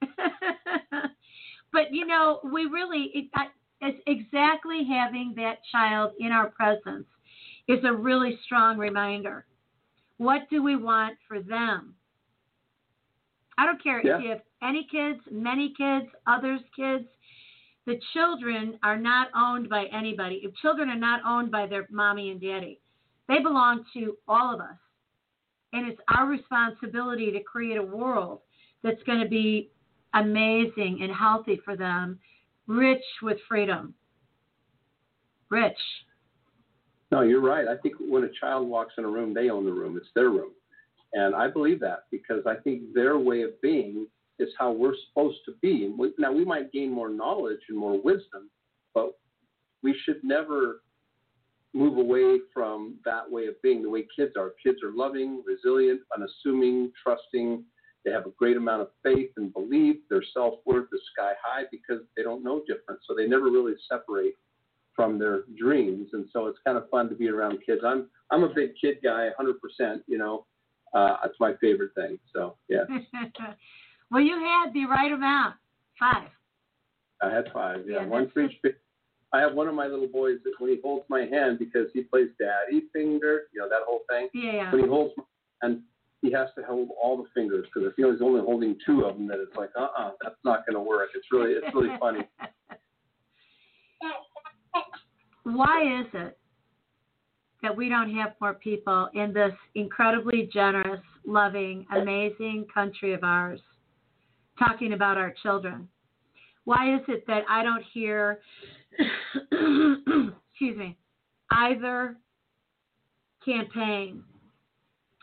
but 1.72 1.92
you 1.92 2.06
know, 2.06 2.40
we 2.44 2.66
really 2.66 3.10
it, 3.14 3.30
I, 3.34 3.46
it's 3.80 4.00
exactly 4.06 4.84
having 4.88 5.34
that 5.36 5.58
child 5.70 6.12
in 6.18 6.32
our 6.32 6.50
presence 6.50 7.06
is 7.68 7.78
a 7.84 7.92
really 7.92 8.38
strong 8.44 8.78
reminder. 8.78 9.46
What 10.18 10.42
do 10.50 10.62
we 10.62 10.76
want 10.76 11.16
for 11.28 11.40
them? 11.40 11.94
I 13.56 13.66
don't 13.66 13.82
care 13.82 14.00
Yeah. 14.04 14.18
if 14.18 14.22
you 14.22 14.30
have 14.30 14.42
any 14.62 14.86
kids, 14.90 15.20
many 15.30 15.74
kids, 15.76 16.06
others 16.26 16.60
kids. 16.74 17.04
The 17.86 18.00
children 18.14 18.78
are 18.82 18.96
not 18.96 19.28
owned 19.36 19.68
by 19.68 19.84
anybody. 19.92 20.40
If 20.42 20.54
children 20.56 20.88
are 20.88 20.98
not 20.98 21.20
owned 21.26 21.50
by 21.50 21.66
their 21.66 21.86
mommy 21.90 22.30
and 22.30 22.40
daddy, 22.40 22.80
they 23.28 23.40
belong 23.40 23.84
to 23.94 24.16
all 24.26 24.54
of 24.54 24.60
us. 24.60 24.76
And 25.72 25.86
it's 25.88 26.00
our 26.14 26.26
responsibility 26.26 27.30
to 27.32 27.40
create 27.40 27.76
a 27.76 27.82
world 27.82 28.40
that's 28.82 29.02
going 29.04 29.20
to 29.20 29.28
be 29.28 29.70
amazing 30.14 31.00
and 31.02 31.12
healthy 31.12 31.60
for 31.64 31.76
them, 31.76 32.18
rich 32.66 33.02
with 33.22 33.38
freedom. 33.48 33.94
Rich. 35.50 35.78
No, 37.10 37.20
you're 37.20 37.40
right. 37.40 37.68
I 37.68 37.76
think 37.82 37.94
when 38.00 38.24
a 38.24 38.30
child 38.40 38.68
walks 38.68 38.94
in 38.98 39.04
a 39.04 39.08
room, 39.08 39.34
they 39.34 39.50
own 39.50 39.64
the 39.64 39.72
room. 39.72 39.96
It's 39.96 40.06
their 40.14 40.30
room. 40.30 40.52
And 41.12 41.34
I 41.34 41.48
believe 41.48 41.80
that 41.80 42.04
because 42.10 42.42
I 42.46 42.56
think 42.56 42.92
their 42.94 43.18
way 43.18 43.42
of 43.42 43.60
being 43.60 44.06
is 44.38 44.48
how 44.58 44.72
we're 44.72 44.96
supposed 45.08 45.38
to 45.46 45.52
be. 45.62 45.92
Now, 46.18 46.32
we 46.32 46.44
might 46.44 46.72
gain 46.72 46.90
more 46.90 47.08
knowledge 47.08 47.60
and 47.68 47.78
more 47.78 48.00
wisdom, 48.00 48.50
but 48.94 49.12
we 49.82 49.96
should 50.04 50.22
never 50.22 50.80
move 51.74 51.98
away 51.98 52.38
from 52.52 52.96
that 53.04 53.28
way 53.30 53.46
of 53.46 53.60
being 53.62 53.82
the 53.82 53.90
way 53.90 54.06
kids 54.16 54.32
are. 54.36 54.52
Kids 54.64 54.78
are 54.82 54.92
loving, 54.94 55.42
resilient, 55.44 56.00
unassuming, 56.16 56.92
trusting. 57.02 57.64
They 58.04 58.12
have 58.12 58.26
a 58.26 58.30
great 58.38 58.56
amount 58.56 58.82
of 58.82 58.88
faith 59.02 59.30
and 59.36 59.52
belief. 59.52 59.96
Their 60.08 60.22
self 60.32 60.60
worth 60.66 60.88
is 60.92 61.00
sky 61.16 61.32
high 61.42 61.64
because 61.70 62.00
they 62.16 62.22
don't 62.22 62.44
know 62.44 62.62
different. 62.66 63.00
So 63.06 63.14
they 63.14 63.26
never 63.26 63.46
really 63.46 63.74
separate 63.90 64.34
from 64.94 65.18
their 65.18 65.42
dreams. 65.58 66.10
And 66.12 66.26
so 66.32 66.46
it's 66.46 66.58
kind 66.64 66.78
of 66.78 66.88
fun 66.90 67.08
to 67.08 67.14
be 67.14 67.28
around 67.28 67.58
kids. 67.66 67.82
I'm 67.84 68.08
I'm 68.30 68.44
a 68.44 68.54
big 68.54 68.70
kid 68.80 68.98
guy, 69.02 69.30
100%. 69.40 70.00
You 70.06 70.18
know, 70.18 70.46
uh, 70.94 71.16
that's 71.22 71.38
my 71.40 71.54
favorite 71.60 71.90
thing. 71.94 72.18
So 72.34 72.56
yeah, 72.68 72.84
well, 74.10 74.22
you 74.22 74.38
had 74.38 74.72
the 74.72 74.86
right 74.86 75.12
amount. 75.12 75.56
Five. 75.98 76.28
I 77.22 77.30
had 77.30 77.44
five. 77.52 77.84
Yeah, 77.86 78.02
Yeah, 78.02 78.06
one 78.06 78.30
for 78.32 78.42
each. 78.42 78.52
I 79.32 79.40
have 79.40 79.54
one 79.54 79.66
of 79.66 79.74
my 79.74 79.86
little 79.86 80.06
boys 80.06 80.38
that 80.44 80.52
when 80.58 80.70
he 80.70 80.80
holds 80.82 81.04
my 81.08 81.26
hand 81.26 81.58
because 81.58 81.88
he 81.92 82.02
plays 82.02 82.28
daddy 82.38 82.84
finger, 82.92 83.44
you 83.52 83.60
know 83.60 83.68
that 83.68 83.80
whole 83.86 84.02
thing. 84.08 84.28
Yeah. 84.32 84.70
When 84.70 84.82
he 84.82 84.88
holds 84.88 85.12
my 85.16 85.24
and 85.62 85.80
he 86.22 86.32
has 86.32 86.48
to 86.56 86.64
hold 86.64 86.88
all 87.02 87.16
the 87.16 87.28
fingers 87.34 87.66
because 87.66 87.88
if 87.88 87.94
he 87.96 88.04
was 88.04 88.20
only 88.22 88.40
holding 88.40 88.76
two 88.86 89.04
of 89.04 89.16
them, 89.16 89.28
then 89.28 89.38
it's 89.40 89.56
like, 89.56 89.70
uh-uh, 89.78 90.12
that's 90.22 90.36
not 90.44 90.64
going 90.66 90.74
to 90.74 90.80
work. 90.80 91.10
It's 91.14 91.26
really, 91.30 91.52
it's 91.52 91.74
really 91.74 91.96
funny. 92.00 92.20
Why 95.42 96.00
is 96.00 96.06
it 96.14 96.38
that 97.62 97.76
we 97.76 97.88
don't 97.88 98.14
have 98.14 98.32
more 98.40 98.54
people 98.54 99.08
in 99.14 99.34
this 99.34 99.52
incredibly 99.74 100.48
generous, 100.52 101.00
loving, 101.26 101.86
amazing 101.94 102.66
country 102.72 103.12
of 103.12 103.22
ours 103.22 103.60
talking 104.58 104.92
about 104.92 105.16
our 105.16 105.34
children? 105.42 105.88
Why 106.64 106.94
is 106.94 107.02
it 107.08 107.26
that 107.26 107.42
I 107.48 107.62
don't 107.62 107.84
hear, 107.92 108.40
excuse 110.50 110.76
me, 110.76 110.96
either 111.50 112.16
campaign? 113.44 114.22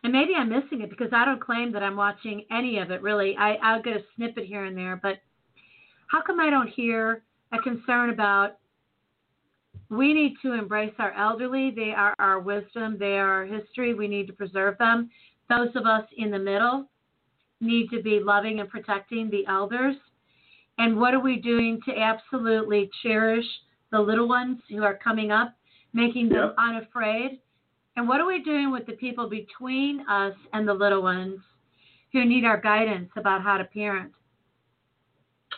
And 0.04 0.14
maybe 0.14 0.32
I'm 0.36 0.50
missing 0.50 0.82
it 0.82 0.90
because 0.90 1.10
I 1.14 1.26
don't 1.26 1.42
claim 1.42 1.72
that 1.74 1.84
I'm 1.84 1.96
watching 1.96 2.46
any 2.52 2.80
of 2.80 2.92
it 2.92 3.02
really. 3.02 3.36
I, 3.38 3.54
I'll 3.56 3.82
get 3.82 3.98
a 3.98 4.04
snippet 4.16 4.46
here 4.46 4.66
and 4.66 4.78
there, 4.78 5.00
but 5.02 5.18
how 6.12 6.22
come 6.22 6.40
I 6.40 6.50
don't 6.50 6.70
hear 6.70 7.24
a 7.52 7.60
concern 7.60 8.10
about 8.10 8.58
we 9.90 10.14
need 10.14 10.36
to 10.42 10.54
embrace 10.54 10.94
our 11.00 11.12
elderly. 11.14 11.72
They 11.76 11.92
are 11.92 12.16
our 12.18 12.40
wisdom, 12.40 12.98
they 12.98 13.18
are 13.18 13.42
our 13.42 13.46
history. 13.46 13.94
We 13.94 14.08
need 14.08 14.26
to 14.28 14.34
preserve 14.34 14.78
them. 14.78 15.10
Those 15.50 15.70
of 15.76 15.86
us 15.86 16.06
in 16.18 16.32
the 16.32 16.40
middle 16.40 16.90
need 17.62 17.90
to 17.92 18.02
be 18.02 18.20
loving 18.20 18.60
and 18.60 18.70
protecting 18.70 19.30
the 19.30 19.46
elders. 19.48 19.96
And 20.78 21.00
what 21.00 21.14
are 21.14 21.20
we 21.20 21.38
doing 21.38 21.80
to 21.86 21.98
absolutely 21.98 22.90
cherish 23.04 23.46
the 23.92 24.00
little 24.00 24.28
ones 24.28 24.60
who 24.70 24.84
are 24.84 24.96
coming 24.98 25.32
up, 25.32 25.54
making 25.94 26.30
them 26.30 26.48
Yep. 26.48 26.56
unafraid? 26.58 27.40
And 27.98 28.08
what 28.08 28.22
are 28.22 28.26
we 28.26 28.42
doing 28.42 28.72
with 28.72 28.86
the 28.86 28.94
people 28.94 29.30
between 29.30 30.08
us 30.08 30.36
and 30.54 30.68
the 30.68 30.74
little 30.74 31.02
ones 31.02 31.40
who 32.14 32.26
need 32.26 32.46
our 32.46 32.60
guidance 32.60 33.10
about 33.16 33.42
how 33.42 33.58
to 33.58 33.66
parent? 33.66 34.12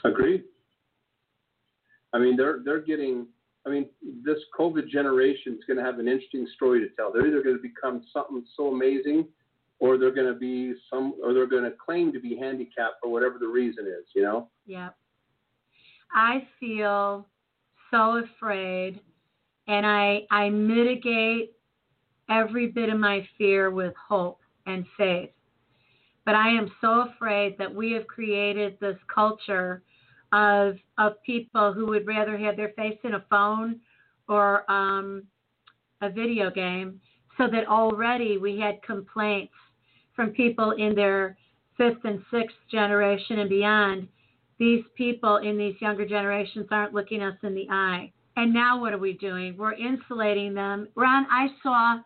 Agreed. 0.03 0.43
I 2.11 2.19
mean, 2.19 2.35
they're 2.35 2.59
they're 2.63 2.81
getting. 2.81 3.27
I 3.65 3.69
mean, 3.69 3.85
this 4.25 4.39
COVID 4.59 4.89
generation 4.89 5.53
is 5.53 5.63
going 5.65 5.77
to 5.77 5.83
have 5.83 5.97
an 5.99 6.07
interesting 6.09 6.45
story 6.55 6.81
to 6.81 6.89
tell. 6.95 7.13
They're 7.13 7.25
either 7.25 7.41
going 7.41 7.55
to 7.55 7.61
become 7.61 8.03
something 8.11 8.43
so 8.57 8.67
amazing, 8.67 9.25
or 9.83 9.97
they're 9.97 10.15
going 10.15 10.31
to 10.31 10.39
be 10.39 10.73
some, 10.89 11.13
or 11.21 11.33
they're 11.33 11.45
going 11.45 11.65
to 11.65 11.73
claim 11.85 12.13
to 12.13 12.19
be 12.19 12.37
handicapped 12.37 12.95
for 13.01 13.11
whatever 13.11 13.35
the 13.37 13.47
reason 13.47 13.85
is. 13.85 14.05
You 14.15 14.21
know. 14.21 14.47
Yep. 14.65 14.95
I 16.13 16.47
feel 16.59 17.27
so 17.91 18.23
afraid 18.23 19.01
and 19.67 19.85
I 19.85 20.21
I 20.31 20.49
mitigate 20.49 21.53
every 22.29 22.67
bit 22.67 22.89
of 22.89 22.97
my 22.97 23.27
fear 23.37 23.71
with 23.71 23.93
hope 23.95 24.39
and 24.65 24.85
faith. 24.97 25.31
But 26.25 26.35
I 26.35 26.49
am 26.49 26.71
so 26.79 27.09
afraid 27.09 27.57
that 27.57 27.73
we 27.73 27.91
have 27.91 28.07
created 28.07 28.77
this 28.79 28.97
culture 29.13 29.83
of 30.31 30.77
of 30.97 31.21
people 31.25 31.73
who 31.73 31.87
would 31.87 32.07
rather 32.07 32.37
have 32.37 32.55
their 32.55 32.69
face 32.69 32.97
in 33.03 33.15
a 33.15 33.25
phone 33.29 33.79
or 34.29 34.69
um, 34.71 35.23
a 36.01 36.09
video 36.09 36.49
game 36.49 37.01
so 37.37 37.47
that 37.49 37.67
already 37.67 38.37
we 38.37 38.59
had 38.59 38.81
complaints 38.83 39.53
from 40.15 40.31
people 40.31 40.71
in 40.71 40.95
their 40.95 41.37
fifth 41.77 42.03
and 42.03 42.21
sixth 42.31 42.55
generation 42.71 43.39
and 43.39 43.49
beyond. 43.49 44.07
These 44.59 44.83
people 44.95 45.37
in 45.37 45.57
these 45.57 45.75
younger 45.81 46.05
generations 46.05 46.67
aren't 46.71 46.93
looking 46.93 47.21
us 47.21 47.35
in 47.43 47.55
the 47.55 47.67
eye. 47.69 48.11
And 48.35 48.53
now 48.53 48.79
what 48.79 48.93
are 48.93 48.99
we 48.99 49.13
doing? 49.13 49.57
We're 49.57 49.73
insulating 49.73 50.53
them. 50.53 50.87
Ron, 50.95 51.25
I 51.29 51.47
saw, 51.61 51.99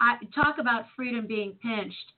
I 0.00 0.16
talk 0.34 0.56
about 0.58 0.86
freedom 0.94 1.26
being 1.26 1.56
pinched. 1.62 2.12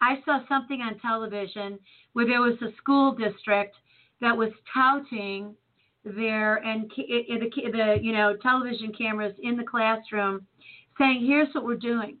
I 0.00 0.16
saw 0.24 0.40
something 0.48 0.80
on 0.80 0.98
television 0.98 1.78
where 2.12 2.26
there 2.26 2.40
was 2.40 2.60
a 2.62 2.74
school 2.76 3.12
district 3.12 3.76
that 4.20 4.36
was 4.36 4.50
touting 4.72 5.54
their 6.04 6.56
and 6.56 6.90
the, 6.96 7.46
the 7.70 7.98
you 8.02 8.12
know 8.12 8.36
television 8.42 8.92
cameras 8.92 9.34
in 9.40 9.56
the 9.56 9.62
classroom 9.62 10.44
saying 10.98 11.24
here's 11.24 11.46
what 11.54 11.64
we're 11.64 11.76
doing 11.76 12.16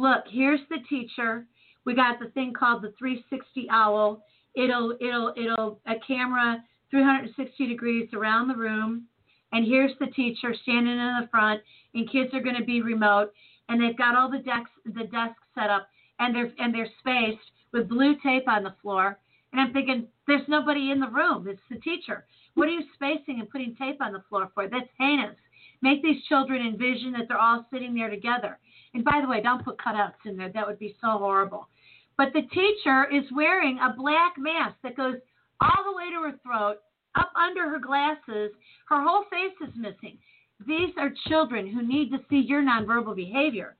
look 0.00 0.24
here's 0.28 0.60
the 0.70 0.78
teacher. 0.88 1.46
We 1.84 1.94
got 1.94 2.18
the 2.18 2.30
thing 2.30 2.52
called 2.52 2.82
the 2.82 2.92
360 2.98 3.68
owl. 3.70 4.22
It'll 4.56 4.96
it'll 5.00 5.32
it'll 5.36 5.80
a 5.86 5.94
camera 6.06 6.64
360 6.90 7.66
degrees 7.66 8.08
around 8.12 8.48
the 8.48 8.56
room. 8.56 9.06
And 9.52 9.66
here's 9.66 9.92
the 9.98 10.06
teacher 10.06 10.54
standing 10.62 10.92
in 10.92 11.18
the 11.20 11.28
front 11.30 11.60
and 11.94 12.10
kids 12.10 12.32
are 12.34 12.42
going 12.42 12.56
to 12.56 12.64
be 12.64 12.82
remote. 12.82 13.32
And 13.68 13.80
they've 13.80 13.96
got 13.96 14.16
all 14.16 14.30
the 14.30 14.38
desks 14.38 14.70
the 14.84 15.04
desks 15.04 15.42
set 15.54 15.70
up 15.70 15.88
and 16.18 16.34
they're 16.34 16.52
and 16.58 16.74
they're 16.74 16.88
spaced 17.00 17.50
with 17.72 17.88
blue 17.88 18.16
tape 18.22 18.48
on 18.48 18.64
the 18.64 18.74
floor. 18.82 19.18
And 19.52 19.60
i'm 19.60 19.72
thinking 19.72 20.06
there's 20.26 20.46
nobody 20.48 20.90
in 20.90 21.00
the 21.00 21.08
room. 21.08 21.46
It's 21.48 21.60
the 21.70 21.78
teacher. 21.78 22.24
What 22.54 22.68
are 22.68 22.72
you 22.72 22.82
spacing 22.94 23.40
and 23.40 23.50
putting 23.50 23.76
tape 23.76 24.00
on 24.00 24.12
the 24.12 24.22
floor 24.28 24.50
for? 24.54 24.68
That's 24.68 24.88
heinous. 24.98 25.36
Make 25.82 26.02
these 26.02 26.22
children 26.28 26.66
envision 26.66 27.12
that 27.12 27.26
they're 27.28 27.38
all 27.38 27.66
sitting 27.72 27.94
there 27.94 28.10
together. 28.10 28.58
And 28.94 29.04
by 29.04 29.20
the 29.22 29.28
way, 29.28 29.40
don't 29.40 29.64
put 29.64 29.78
cutouts 29.78 30.26
in 30.26 30.36
there. 30.36 30.50
That 30.52 30.66
would 30.66 30.78
be 30.78 30.96
so 31.00 31.18
horrible. 31.18 31.68
But 32.16 32.32
the 32.32 32.42
teacher 32.42 33.06
is 33.10 33.24
wearing 33.32 33.78
a 33.78 33.94
black 33.96 34.34
mask 34.36 34.76
that 34.82 34.96
goes 34.96 35.16
all 35.60 35.84
the 35.84 35.96
way 35.96 36.10
to 36.10 36.22
her 36.22 36.38
throat, 36.42 36.78
up 37.14 37.32
under 37.36 37.68
her 37.68 37.78
glasses. 37.78 38.50
Her 38.88 39.02
whole 39.02 39.24
face 39.30 39.56
is 39.66 39.74
missing. 39.76 40.18
These 40.66 40.90
are 40.98 41.10
children 41.28 41.66
who 41.66 41.86
need 41.86 42.10
to 42.10 42.18
see 42.28 42.40
your 42.40 42.62
nonverbal 42.62 43.16
behavior. 43.16 43.76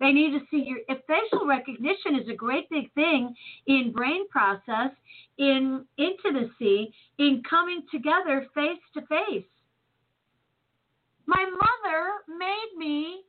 They 0.00 0.12
need 0.12 0.30
to 0.30 0.44
see 0.50 0.64
your 0.64 0.78
if 0.88 0.98
facial 1.06 1.46
recognition 1.46 2.16
is 2.20 2.28
a 2.28 2.34
great 2.34 2.68
big 2.70 2.92
thing 2.94 3.34
in 3.66 3.92
brain 3.92 4.28
process, 4.28 4.90
in 5.38 5.84
intimacy, 5.96 6.92
in 7.18 7.42
coming 7.48 7.82
together 7.90 8.46
face 8.54 8.78
to 8.94 9.00
face. 9.02 9.44
My 11.26 11.44
mother 11.44 12.38
made 12.38 12.78
me 12.78 13.22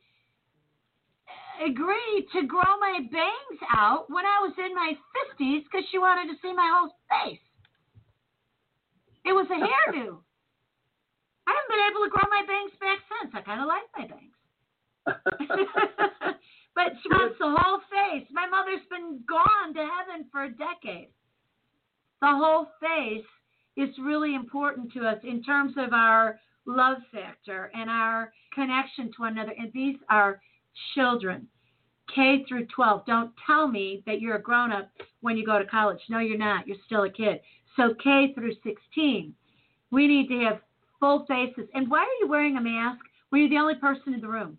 agree 1.60 2.26
to 2.32 2.46
grow 2.46 2.78
my 2.80 3.00
bangs 3.10 3.60
out 3.74 4.06
when 4.08 4.24
I 4.24 4.40
was 4.40 4.52
in 4.58 4.74
my 4.74 4.92
50s 5.38 5.64
because 5.64 5.86
she 5.90 5.98
wanted 5.98 6.32
to 6.32 6.38
see 6.40 6.52
my 6.52 6.70
whole 6.72 6.96
face. 7.08 7.40
It 9.24 9.32
was 9.32 9.46
a 9.50 9.60
hairdo. 9.60 10.18
I 11.46 11.52
haven't 11.52 11.70
been 11.70 11.86
able 11.90 12.04
to 12.04 12.10
grow 12.10 12.26
my 12.30 12.44
bangs 12.46 12.72
back 12.80 12.98
since. 13.08 13.34
I 13.34 13.40
kind 13.42 13.60
of 13.60 13.68
like 13.68 13.88
my 13.96 14.06
bangs. 14.08 14.36
But 16.74 16.92
she 17.02 17.08
wants 17.08 17.36
the 17.38 17.54
whole 17.56 17.80
face. 17.90 18.26
My 18.30 18.46
mother's 18.46 18.86
been 18.88 19.20
gone 19.28 19.74
to 19.74 19.80
heaven 19.80 20.26
for 20.30 20.44
a 20.44 20.50
decade. 20.50 21.10
The 22.20 22.28
whole 22.28 22.68
face 22.80 23.26
is 23.76 23.90
really 23.98 24.34
important 24.34 24.92
to 24.92 25.06
us 25.06 25.18
in 25.24 25.42
terms 25.42 25.74
of 25.76 25.92
our 25.92 26.38
love 26.66 26.98
factor 27.12 27.70
and 27.74 27.90
our 27.90 28.32
connection 28.54 29.06
to 29.12 29.22
one 29.22 29.32
another. 29.32 29.54
And 29.58 29.72
these 29.72 29.96
are 30.08 30.40
children, 30.94 31.46
K 32.14 32.44
through 32.48 32.66
12. 32.74 33.06
Don't 33.06 33.32
tell 33.46 33.68
me 33.68 34.02
that 34.06 34.20
you're 34.20 34.36
a 34.36 34.42
grown 34.42 34.72
up 34.72 34.90
when 35.20 35.36
you 35.36 35.46
go 35.46 35.58
to 35.58 35.64
college. 35.64 36.00
No, 36.08 36.18
you're 36.18 36.38
not. 36.38 36.66
You're 36.66 36.76
still 36.86 37.04
a 37.04 37.10
kid. 37.10 37.40
So 37.76 37.94
K 38.02 38.32
through 38.34 38.54
16, 38.64 39.34
we 39.90 40.06
need 40.06 40.28
to 40.28 40.40
have 40.44 40.60
full 40.98 41.24
faces. 41.26 41.68
And 41.74 41.90
why 41.90 42.00
are 42.00 42.18
you 42.20 42.28
wearing 42.28 42.56
a 42.56 42.60
mask 42.60 43.00
when 43.30 43.40
you're 43.40 43.50
the 43.50 43.58
only 43.58 43.76
person 43.76 44.14
in 44.14 44.20
the 44.20 44.28
room? 44.28 44.58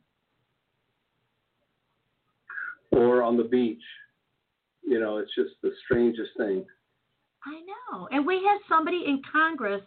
or 2.91 3.23
on 3.23 3.37
the 3.37 3.43
beach. 3.43 3.81
You 4.83 4.99
know, 4.99 5.17
it's 5.17 5.33
just 5.35 5.51
the 5.61 5.71
strangest 5.85 6.31
thing. 6.37 6.65
I 7.45 7.61
know. 7.61 8.07
And 8.11 8.25
we 8.25 8.35
had 8.35 8.57
somebody 8.69 9.03
in 9.07 9.21
Congress, 9.31 9.81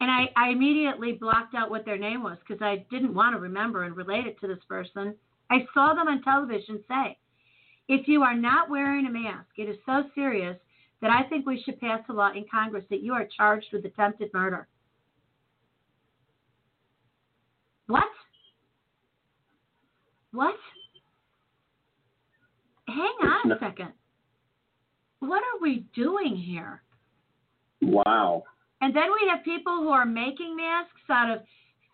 and 0.00 0.10
I, 0.10 0.28
I 0.36 0.50
immediately 0.50 1.12
blocked 1.12 1.54
out 1.54 1.70
what 1.70 1.84
their 1.84 1.98
name 1.98 2.22
was 2.22 2.38
because 2.46 2.62
I 2.62 2.86
didn't 2.90 3.14
want 3.14 3.34
to 3.34 3.40
remember 3.40 3.84
and 3.84 3.96
relate 3.96 4.26
it 4.26 4.38
to 4.40 4.46
this 4.46 4.62
person. 4.68 5.14
I 5.50 5.66
saw 5.72 5.94
them 5.94 6.08
on 6.08 6.22
television 6.22 6.82
say, 6.88 7.18
if 7.88 8.08
you 8.08 8.22
are 8.22 8.34
not 8.34 8.68
wearing 8.68 9.06
a 9.06 9.10
mask, 9.10 9.48
it 9.56 9.68
is 9.68 9.76
so 9.86 10.04
serious 10.14 10.56
that 11.00 11.10
I 11.10 11.28
think 11.28 11.46
we 11.46 11.62
should 11.62 11.80
pass 11.80 12.00
a 12.08 12.12
law 12.12 12.32
in 12.32 12.44
Congress 12.50 12.84
that 12.90 13.02
you 13.02 13.12
are 13.12 13.28
charged 13.36 13.66
with 13.72 13.84
attempted 13.84 14.30
murder. 14.32 14.66
What? 17.86 18.04
What? 20.32 20.56
hang 22.96 23.30
on 23.30 23.52
a 23.52 23.58
second. 23.58 23.92
What 25.20 25.38
are 25.38 25.60
we 25.60 25.86
doing 25.94 26.36
here? 26.36 26.82
Wow. 27.82 28.44
And 28.80 28.94
then 28.94 29.10
we 29.20 29.28
have 29.28 29.44
people 29.44 29.76
who 29.78 29.88
are 29.88 30.06
making 30.06 30.56
masks 30.56 30.90
out 31.10 31.30
of 31.30 31.42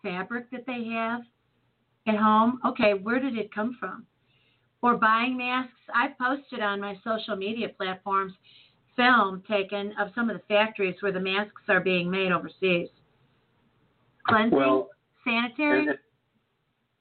fabric 0.01 0.49
that 0.51 0.65
they 0.65 0.85
have 0.93 1.21
at 2.07 2.15
home. 2.15 2.59
Okay, 2.65 2.93
where 2.93 3.19
did 3.19 3.37
it 3.37 3.53
come 3.53 3.77
from? 3.79 4.05
Or 4.81 4.97
buying 4.97 5.37
masks. 5.37 5.71
I 5.93 6.09
posted 6.19 6.61
on 6.61 6.81
my 6.81 6.99
social 7.03 7.35
media 7.35 7.69
platforms 7.69 8.33
film 8.95 9.41
taken 9.49 9.93
of 9.99 10.09
some 10.13 10.29
of 10.29 10.37
the 10.37 10.43
factories 10.47 10.95
where 10.99 11.11
the 11.11 11.19
masks 11.19 11.61
are 11.67 11.79
being 11.79 12.09
made 12.11 12.31
overseas. 12.31 12.89
Cleansing, 14.27 14.57
well, 14.57 14.89
sanitary. 15.23 15.87
And, 15.87 15.97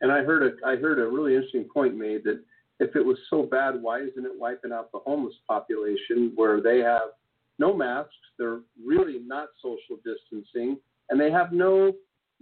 and 0.01 0.13
I 0.13 0.23
heard 0.23 0.43
a 0.43 0.67
I 0.67 0.77
heard 0.77 0.99
a 0.99 1.07
really 1.07 1.35
interesting 1.35 1.69
point 1.73 1.97
made 1.97 2.25
that 2.25 2.43
if 2.81 2.97
it 2.97 3.05
was 3.05 3.17
so 3.31 3.45
bad, 3.45 3.81
why 3.81 4.01
isn't 4.01 4.25
it 4.25 4.33
wiping 4.37 4.73
out 4.73 4.91
the 4.91 4.99
homeless 4.99 5.35
population 5.47 6.33
where 6.35 6.61
they 6.61 6.79
have 6.79 7.11
no 7.59 7.77
masks, 7.77 8.15
they're 8.39 8.61
really 8.85 9.21
not 9.25 9.49
social 9.61 10.01
distancing, 10.05 10.79
and 11.11 11.21
they 11.21 11.31
have 11.31 11.53
no 11.53 11.93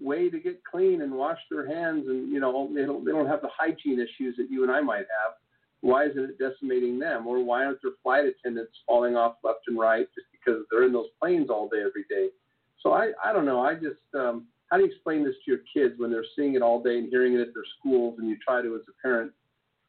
way 0.00 0.30
to 0.30 0.38
get 0.38 0.62
clean 0.64 1.02
and 1.02 1.12
wash 1.12 1.38
their 1.50 1.66
hands, 1.66 2.06
and 2.08 2.30
you 2.30 2.40
know 2.40 2.70
they 2.74 2.84
don't 2.84 3.04
they 3.04 3.12
don't 3.12 3.26
have 3.26 3.42
the 3.42 3.50
hygiene 3.56 4.00
issues 4.00 4.36
that 4.36 4.50
you 4.50 4.62
and 4.62 4.72
I 4.72 4.80
might 4.80 5.06
have. 5.22 5.34
Why 5.82 6.06
isn't 6.06 6.22
it 6.22 6.38
decimating 6.38 6.98
them, 6.98 7.26
or 7.26 7.42
why 7.42 7.64
aren't 7.64 7.80
their 7.82 7.92
flight 8.02 8.24
attendants 8.26 8.72
falling 8.86 9.16
off 9.16 9.36
left 9.42 9.60
and 9.66 9.78
right 9.78 10.06
just 10.14 10.26
because 10.32 10.62
they're 10.70 10.86
in 10.86 10.92
those 10.92 11.08
planes 11.20 11.48
all 11.50 11.68
day 11.68 11.82
every 11.86 12.04
day? 12.08 12.28
So 12.82 12.92
I 12.92 13.12
I 13.24 13.32
don't 13.32 13.46
know. 13.46 13.60
I 13.60 13.74
just 13.74 14.00
um, 14.14 14.46
how 14.70 14.76
do 14.76 14.84
you 14.84 14.90
explain 14.90 15.24
this 15.24 15.34
to 15.44 15.50
your 15.50 15.60
kids 15.72 15.98
when 15.98 16.10
they're 16.10 16.24
seeing 16.36 16.54
it 16.54 16.62
all 16.62 16.82
day 16.82 16.98
and 16.98 17.08
hearing 17.08 17.34
it 17.34 17.40
at 17.40 17.54
their 17.54 17.64
schools, 17.78 18.18
and 18.18 18.28
you 18.28 18.36
try 18.44 18.62
to 18.62 18.74
as 18.74 18.82
a 18.88 19.02
parent 19.02 19.32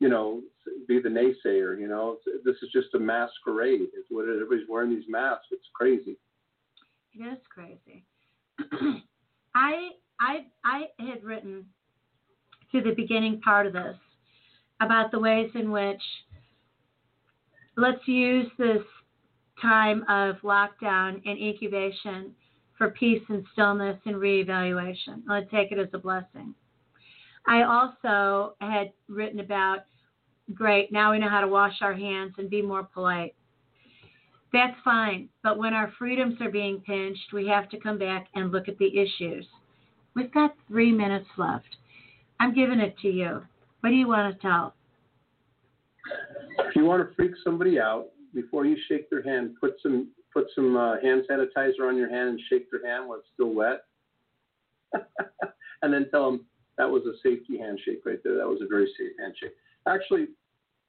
you 0.02 0.10
know, 0.10 0.42
be 0.88 1.00
the 1.00 1.08
naysayer. 1.08 1.80
You 1.80 1.88
know, 1.88 2.18
this 2.44 2.56
is 2.64 2.70
just 2.74 2.88
a 2.96 3.00
masquerade. 3.00 3.82
It's 3.82 4.08
what 4.10 4.24
everybody's 4.24 4.68
wearing 4.68 4.90
these 4.90 5.06
masks. 5.08 5.46
It's 5.52 5.68
crazy. 5.74 6.18
It 7.14 7.24
is 7.24 7.38
crazy. 7.54 8.04
I 9.56 9.90
I 10.22 10.46
I 10.64 10.86
had 11.00 11.24
written 11.24 11.66
to 12.72 12.82
the 12.82 12.94
beginning 12.96 13.42
part 13.42 13.66
of 13.66 13.74
this 13.74 13.98
about 14.80 15.12
the 15.12 15.20
ways 15.20 15.50
in 15.56 15.72
which 15.72 16.02
let's 17.76 18.08
use 18.08 18.48
this 18.58 18.84
time 19.62 20.04
of 20.08 20.36
lockdown 20.44 21.22
and 21.26 21.38
incubation 21.40 22.36
for 22.78 22.92
peace 22.92 23.22
and 23.30 23.46
stillness 23.54 24.00
and 24.06 24.16
reevaluation. 24.16 25.24
Let's 25.28 25.50
take 25.52 25.72
it 25.72 25.80
as 25.80 25.90
a 25.94 26.00
blessing. 26.00 26.56
I 27.48 27.64
also 27.64 28.56
had 28.62 28.92
written 29.08 29.40
about 29.40 29.80
great, 30.54 30.92
now 30.92 31.12
we 31.12 31.20
know 31.20 31.30
how 31.30 31.42
to 31.42 31.48
wash 31.48 31.82
our 31.82 31.94
hands 31.94 32.34
and 32.38 32.50
be 32.50 32.62
more 32.62 32.84
polite. 32.84 33.36
That's 34.54 34.78
fine, 34.84 35.30
but 35.44 35.58
when 35.58 35.74
our 35.74 35.94
freedoms 35.98 36.36
are 36.42 36.52
being 36.52 36.82
pinched, 36.82 37.34
we 37.34 37.48
have 37.48 37.70
to 37.70 37.80
come 37.80 37.98
back 37.98 38.28
and 38.36 38.52
look 38.52 38.68
at 38.68 38.78
the 38.78 39.00
issues. 39.00 39.48
We've 40.16 40.34
got 40.34 40.56
three 40.68 40.92
minutes 40.92 41.28
left. 41.38 41.78
I'm 42.40 42.54
giving 42.54 42.80
it 42.80 42.98
to 43.02 43.08
you. 43.08 43.42
What 43.82 43.90
do 43.90 43.96
you 43.96 44.08
want 44.08 44.34
to 44.34 44.42
tell? 44.42 44.74
If 46.60 46.76
you 46.76 46.86
want 46.86 47.08
to 47.08 47.16
freak 47.16 47.32
somebody 47.44 47.80
out, 47.80 48.08
before 48.34 48.66
you 48.66 48.78
shake 48.88 49.10
their 49.10 49.24
hand, 49.24 49.56
put 49.60 49.76
some 49.82 50.10
put 50.34 50.48
some 50.56 50.78
uh, 50.78 50.96
hand 51.02 51.24
sanitizer 51.30 51.88
on 51.88 51.98
your 51.98 52.10
hand 52.10 52.30
and 52.30 52.42
shake 52.50 52.72
their 52.72 52.86
hand 52.90 53.08
while 53.08 53.20
it's 53.20 53.28
still 53.34 53.54
wet, 53.54 53.82
and 55.82 55.94
then 55.94 56.10
tell 56.10 56.32
them 56.32 56.46
that 56.78 56.90
was 56.90 57.04
a 57.04 57.14
safety 57.22 57.58
handshake 57.58 58.02
right 58.06 58.20
there. 58.24 58.38
That 58.38 58.48
was 58.48 58.62
a 58.62 58.68
very 58.68 58.88
safe 58.98 59.12
handshake. 59.20 59.56
Actually, 59.88 60.28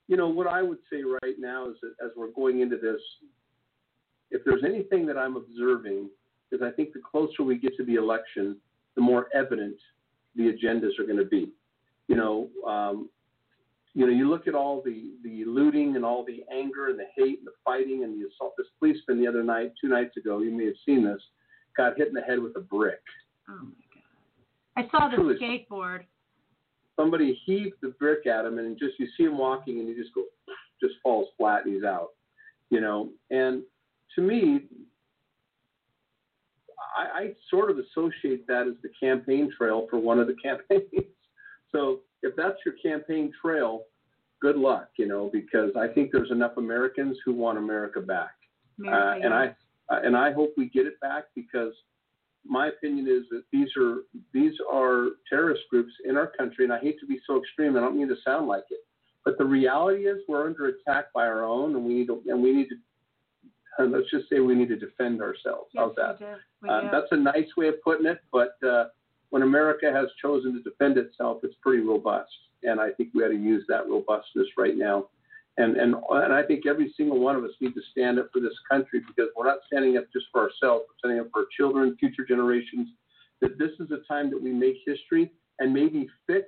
you 0.08 0.16
know, 0.16 0.28
what 0.28 0.46
I 0.46 0.62
would 0.62 0.78
say 0.90 1.02
right 1.02 1.36
now 1.38 1.68
is 1.68 1.76
that 1.82 1.94
as 2.04 2.12
we're 2.16 2.30
going 2.30 2.60
into 2.60 2.76
this, 2.76 3.00
if 4.30 4.42
there's 4.44 4.62
anything 4.64 5.06
that 5.06 5.18
I'm 5.18 5.36
observing, 5.36 6.08
is 6.52 6.60
I 6.62 6.70
think 6.70 6.92
the 6.92 7.00
closer 7.00 7.42
we 7.42 7.58
get 7.58 7.76
to 7.76 7.84
the 7.84 7.96
election, 7.96 8.56
the 8.96 9.02
more 9.02 9.28
evident 9.34 9.76
the 10.36 10.44
agendas 10.52 10.98
are 10.98 11.04
going 11.04 11.18
to 11.18 11.24
be. 11.24 11.52
You 12.08 12.16
know, 12.16 12.48
um, 12.66 13.08
you 13.94 14.06
know, 14.06 14.12
you 14.12 14.28
look 14.28 14.48
at 14.48 14.54
all 14.54 14.82
the 14.82 15.10
the 15.22 15.44
looting 15.44 15.96
and 15.96 16.04
all 16.04 16.24
the 16.24 16.44
anger 16.52 16.88
and 16.88 16.98
the 16.98 17.06
hate 17.16 17.38
and 17.38 17.46
the 17.46 17.52
fighting 17.64 18.04
and 18.04 18.20
the 18.20 18.28
assault. 18.28 18.54
This 18.56 18.66
policeman 18.78 19.20
the 19.20 19.28
other 19.28 19.42
night, 19.42 19.72
two 19.80 19.88
nights 19.88 20.16
ago, 20.16 20.40
you 20.40 20.50
may 20.50 20.66
have 20.66 20.74
seen 20.86 21.04
this, 21.04 21.20
got 21.76 21.96
hit 21.96 22.08
in 22.08 22.14
the 22.14 22.22
head 22.22 22.38
with 22.40 22.56
a 22.56 22.60
brick. 22.60 23.00
Oh 23.48 23.58
my 23.62 24.82
god. 24.84 24.88
I 24.88 24.90
saw 24.90 25.08
the 25.08 25.16
Truly. 25.16 25.38
skateboard. 25.38 26.04
Somebody 26.96 27.38
heaved 27.44 27.76
the 27.82 27.88
brick 27.98 28.26
at 28.26 28.44
him, 28.44 28.58
and 28.58 28.78
just 28.78 28.98
you 28.98 29.06
see 29.16 29.24
him 29.24 29.38
walking, 29.38 29.80
and 29.80 29.88
he 29.88 29.94
just 29.94 30.14
goes, 30.14 30.24
just 30.80 30.94
falls 31.02 31.28
flat, 31.36 31.64
and 31.64 31.74
he's 31.74 31.84
out. 31.84 32.10
You 32.70 32.80
know, 32.80 33.10
and 33.30 33.62
to 34.14 34.22
me, 34.22 34.62
I, 36.96 37.20
I 37.20 37.32
sort 37.50 37.70
of 37.70 37.78
associate 37.78 38.46
that 38.46 38.66
as 38.66 38.74
the 38.82 38.90
campaign 39.00 39.50
trail 39.56 39.86
for 39.90 39.98
one 39.98 40.18
of 40.18 40.26
the 40.26 40.34
campaigns. 40.42 41.06
so 41.70 42.00
if 42.22 42.34
that's 42.36 42.58
your 42.64 42.74
campaign 42.82 43.32
trail, 43.40 43.84
good 44.40 44.56
luck, 44.56 44.88
you 44.98 45.06
know, 45.06 45.30
because 45.32 45.70
I 45.76 45.88
think 45.88 46.10
there's 46.12 46.30
enough 46.30 46.52
Americans 46.56 47.16
who 47.24 47.32
want 47.32 47.58
America 47.58 48.00
back. 48.00 48.34
America, 48.78 49.06
Uh, 49.06 49.24
and 49.24 49.34
I 49.34 49.54
uh, 49.90 50.00
and 50.02 50.16
I 50.16 50.32
hope 50.32 50.54
we 50.56 50.68
get 50.68 50.86
it 50.86 50.98
back 51.00 51.24
because 51.34 51.72
my 52.44 52.68
opinion 52.68 53.06
is 53.06 53.24
that 53.30 53.44
these 53.52 53.68
are 53.76 54.02
these 54.32 54.54
are 54.70 55.10
terrorist 55.28 55.62
groups 55.70 55.92
in 56.04 56.16
our 56.16 56.26
country, 56.26 56.64
and 56.64 56.72
I 56.72 56.78
hate 56.80 56.98
to 57.00 57.06
be 57.06 57.20
so 57.26 57.38
extreme. 57.38 57.76
I 57.76 57.80
don't 57.80 57.96
mean 57.96 58.08
to 58.08 58.16
sound 58.24 58.48
like 58.48 58.64
it, 58.70 58.80
but 59.24 59.38
the 59.38 59.44
reality 59.44 60.06
is 60.06 60.18
we're 60.28 60.46
under 60.46 60.66
attack 60.66 61.06
by 61.14 61.26
our 61.26 61.44
own, 61.44 61.76
and 61.76 61.84
we 61.84 61.94
need 61.94 62.06
to 62.08 62.22
and 62.26 62.42
we 62.42 62.52
need 62.52 62.68
to. 62.70 62.76
Uh, 63.78 63.84
let's 63.84 64.10
just 64.10 64.28
say 64.28 64.40
we 64.40 64.54
need 64.54 64.68
to 64.68 64.76
defend 64.76 65.22
ourselves. 65.22 65.70
yes, 65.72 65.84
How's 65.84 65.94
that? 65.96 66.20
We 66.20 66.26
do. 66.26 66.74
We 66.74 66.80
do. 66.82 66.88
that's 66.92 67.12
a 67.12 67.16
nice 67.16 67.48
way 67.56 67.68
of 67.68 67.82
putting 67.82 68.06
it, 68.06 68.18
but 68.32 68.56
uh, 68.66 68.86
when 69.30 69.42
America 69.42 69.90
has 69.92 70.08
chosen 70.20 70.52
to 70.54 70.62
defend 70.62 70.98
itself, 70.98 71.38
it's 71.42 71.54
pretty 71.62 71.82
robust, 71.82 72.30
and 72.62 72.80
I 72.80 72.90
think 72.90 73.10
we 73.14 73.24
ought 73.24 73.28
to 73.28 73.34
use 73.34 73.64
that 73.68 73.88
robustness 73.88 74.46
right 74.58 74.76
now. 74.76 75.08
And 75.58 75.76
and 75.76 75.94
and 76.10 76.32
I 76.32 76.42
think 76.42 76.66
every 76.66 76.92
single 76.96 77.18
one 77.18 77.36
of 77.36 77.44
us 77.44 77.50
need 77.60 77.74
to 77.74 77.82
stand 77.90 78.18
up 78.18 78.28
for 78.32 78.40
this 78.40 78.56
country 78.70 79.00
because 79.00 79.30
we're 79.36 79.46
not 79.46 79.58
standing 79.66 79.96
up 79.98 80.04
just 80.12 80.26
for 80.32 80.42
ourselves, 80.42 80.84
we're 80.88 80.98
standing 80.98 81.20
up 81.20 81.28
for 81.32 81.40
our 81.40 81.46
children, 81.56 81.96
future 81.98 82.24
generations. 82.26 82.88
That 83.40 83.58
this 83.58 83.72
is 83.80 83.90
a 83.90 83.98
time 84.06 84.30
that 84.30 84.40
we 84.42 84.50
make 84.52 84.76
history 84.86 85.32
and 85.58 85.72
maybe 85.74 86.08
fix 86.26 86.46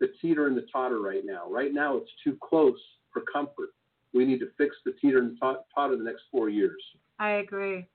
the 0.00 0.08
teeter 0.20 0.46
and 0.46 0.56
the 0.56 0.66
totter 0.72 1.00
right 1.00 1.22
now. 1.24 1.50
Right 1.50 1.72
now, 1.72 1.96
it's 1.96 2.10
too 2.22 2.36
close 2.42 2.78
for 3.12 3.22
comfort. 3.32 3.70
We 4.12 4.24
need 4.24 4.40
to 4.40 4.48
fix 4.58 4.76
the 4.84 4.92
teeter 5.00 5.18
and 5.18 5.38
tot- 5.38 5.66
totter 5.74 5.96
the 5.96 6.04
next 6.04 6.22
four 6.30 6.48
years. 6.48 6.80
I 7.18 7.32
agree. 7.32 7.86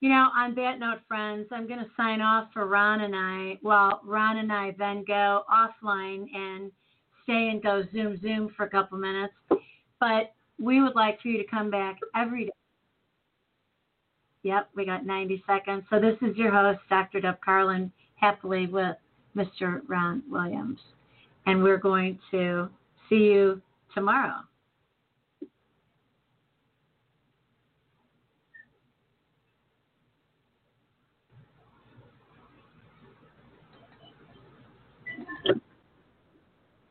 You 0.00 0.10
know, 0.10 0.28
on 0.36 0.54
that 0.56 0.78
note, 0.78 1.00
friends, 1.08 1.46
I'm 1.50 1.66
going 1.66 1.80
to 1.80 1.90
sign 1.96 2.20
off 2.20 2.48
for 2.52 2.66
Ron 2.66 3.00
and 3.02 3.14
I. 3.16 3.58
Well, 3.62 4.00
Ron 4.04 4.38
and 4.38 4.52
I 4.52 4.74
then 4.78 5.04
go 5.06 5.44
offline 5.50 6.26
and 6.34 6.70
stay 7.22 7.48
and 7.50 7.62
go 7.62 7.84
Zoom 7.92 8.20
Zoom 8.20 8.50
for 8.56 8.64
a 8.64 8.68
couple 8.70 8.98
minutes. 8.98 9.34
But 10.00 10.34
we 10.58 10.82
would 10.82 10.94
like 10.94 11.20
for 11.20 11.28
you 11.28 11.38
to 11.38 11.48
come 11.48 11.70
back 11.70 11.98
every 12.14 12.46
day. 12.46 12.50
Yep, 14.42 14.68
we 14.74 14.84
got 14.84 15.06
90 15.06 15.42
seconds. 15.46 15.84
So 15.88 15.98
this 15.98 16.16
is 16.20 16.36
your 16.36 16.52
host, 16.52 16.80
Dr. 16.90 17.20
Deb 17.20 17.40
Carlin, 17.42 17.90
happily 18.16 18.66
with 18.66 18.96
Mr. 19.34 19.80
Ron 19.88 20.22
Williams. 20.28 20.78
And 21.46 21.62
we're 21.62 21.78
going 21.78 22.18
to 22.30 22.68
see 23.08 23.16
you 23.16 23.62
tomorrow. 23.94 24.40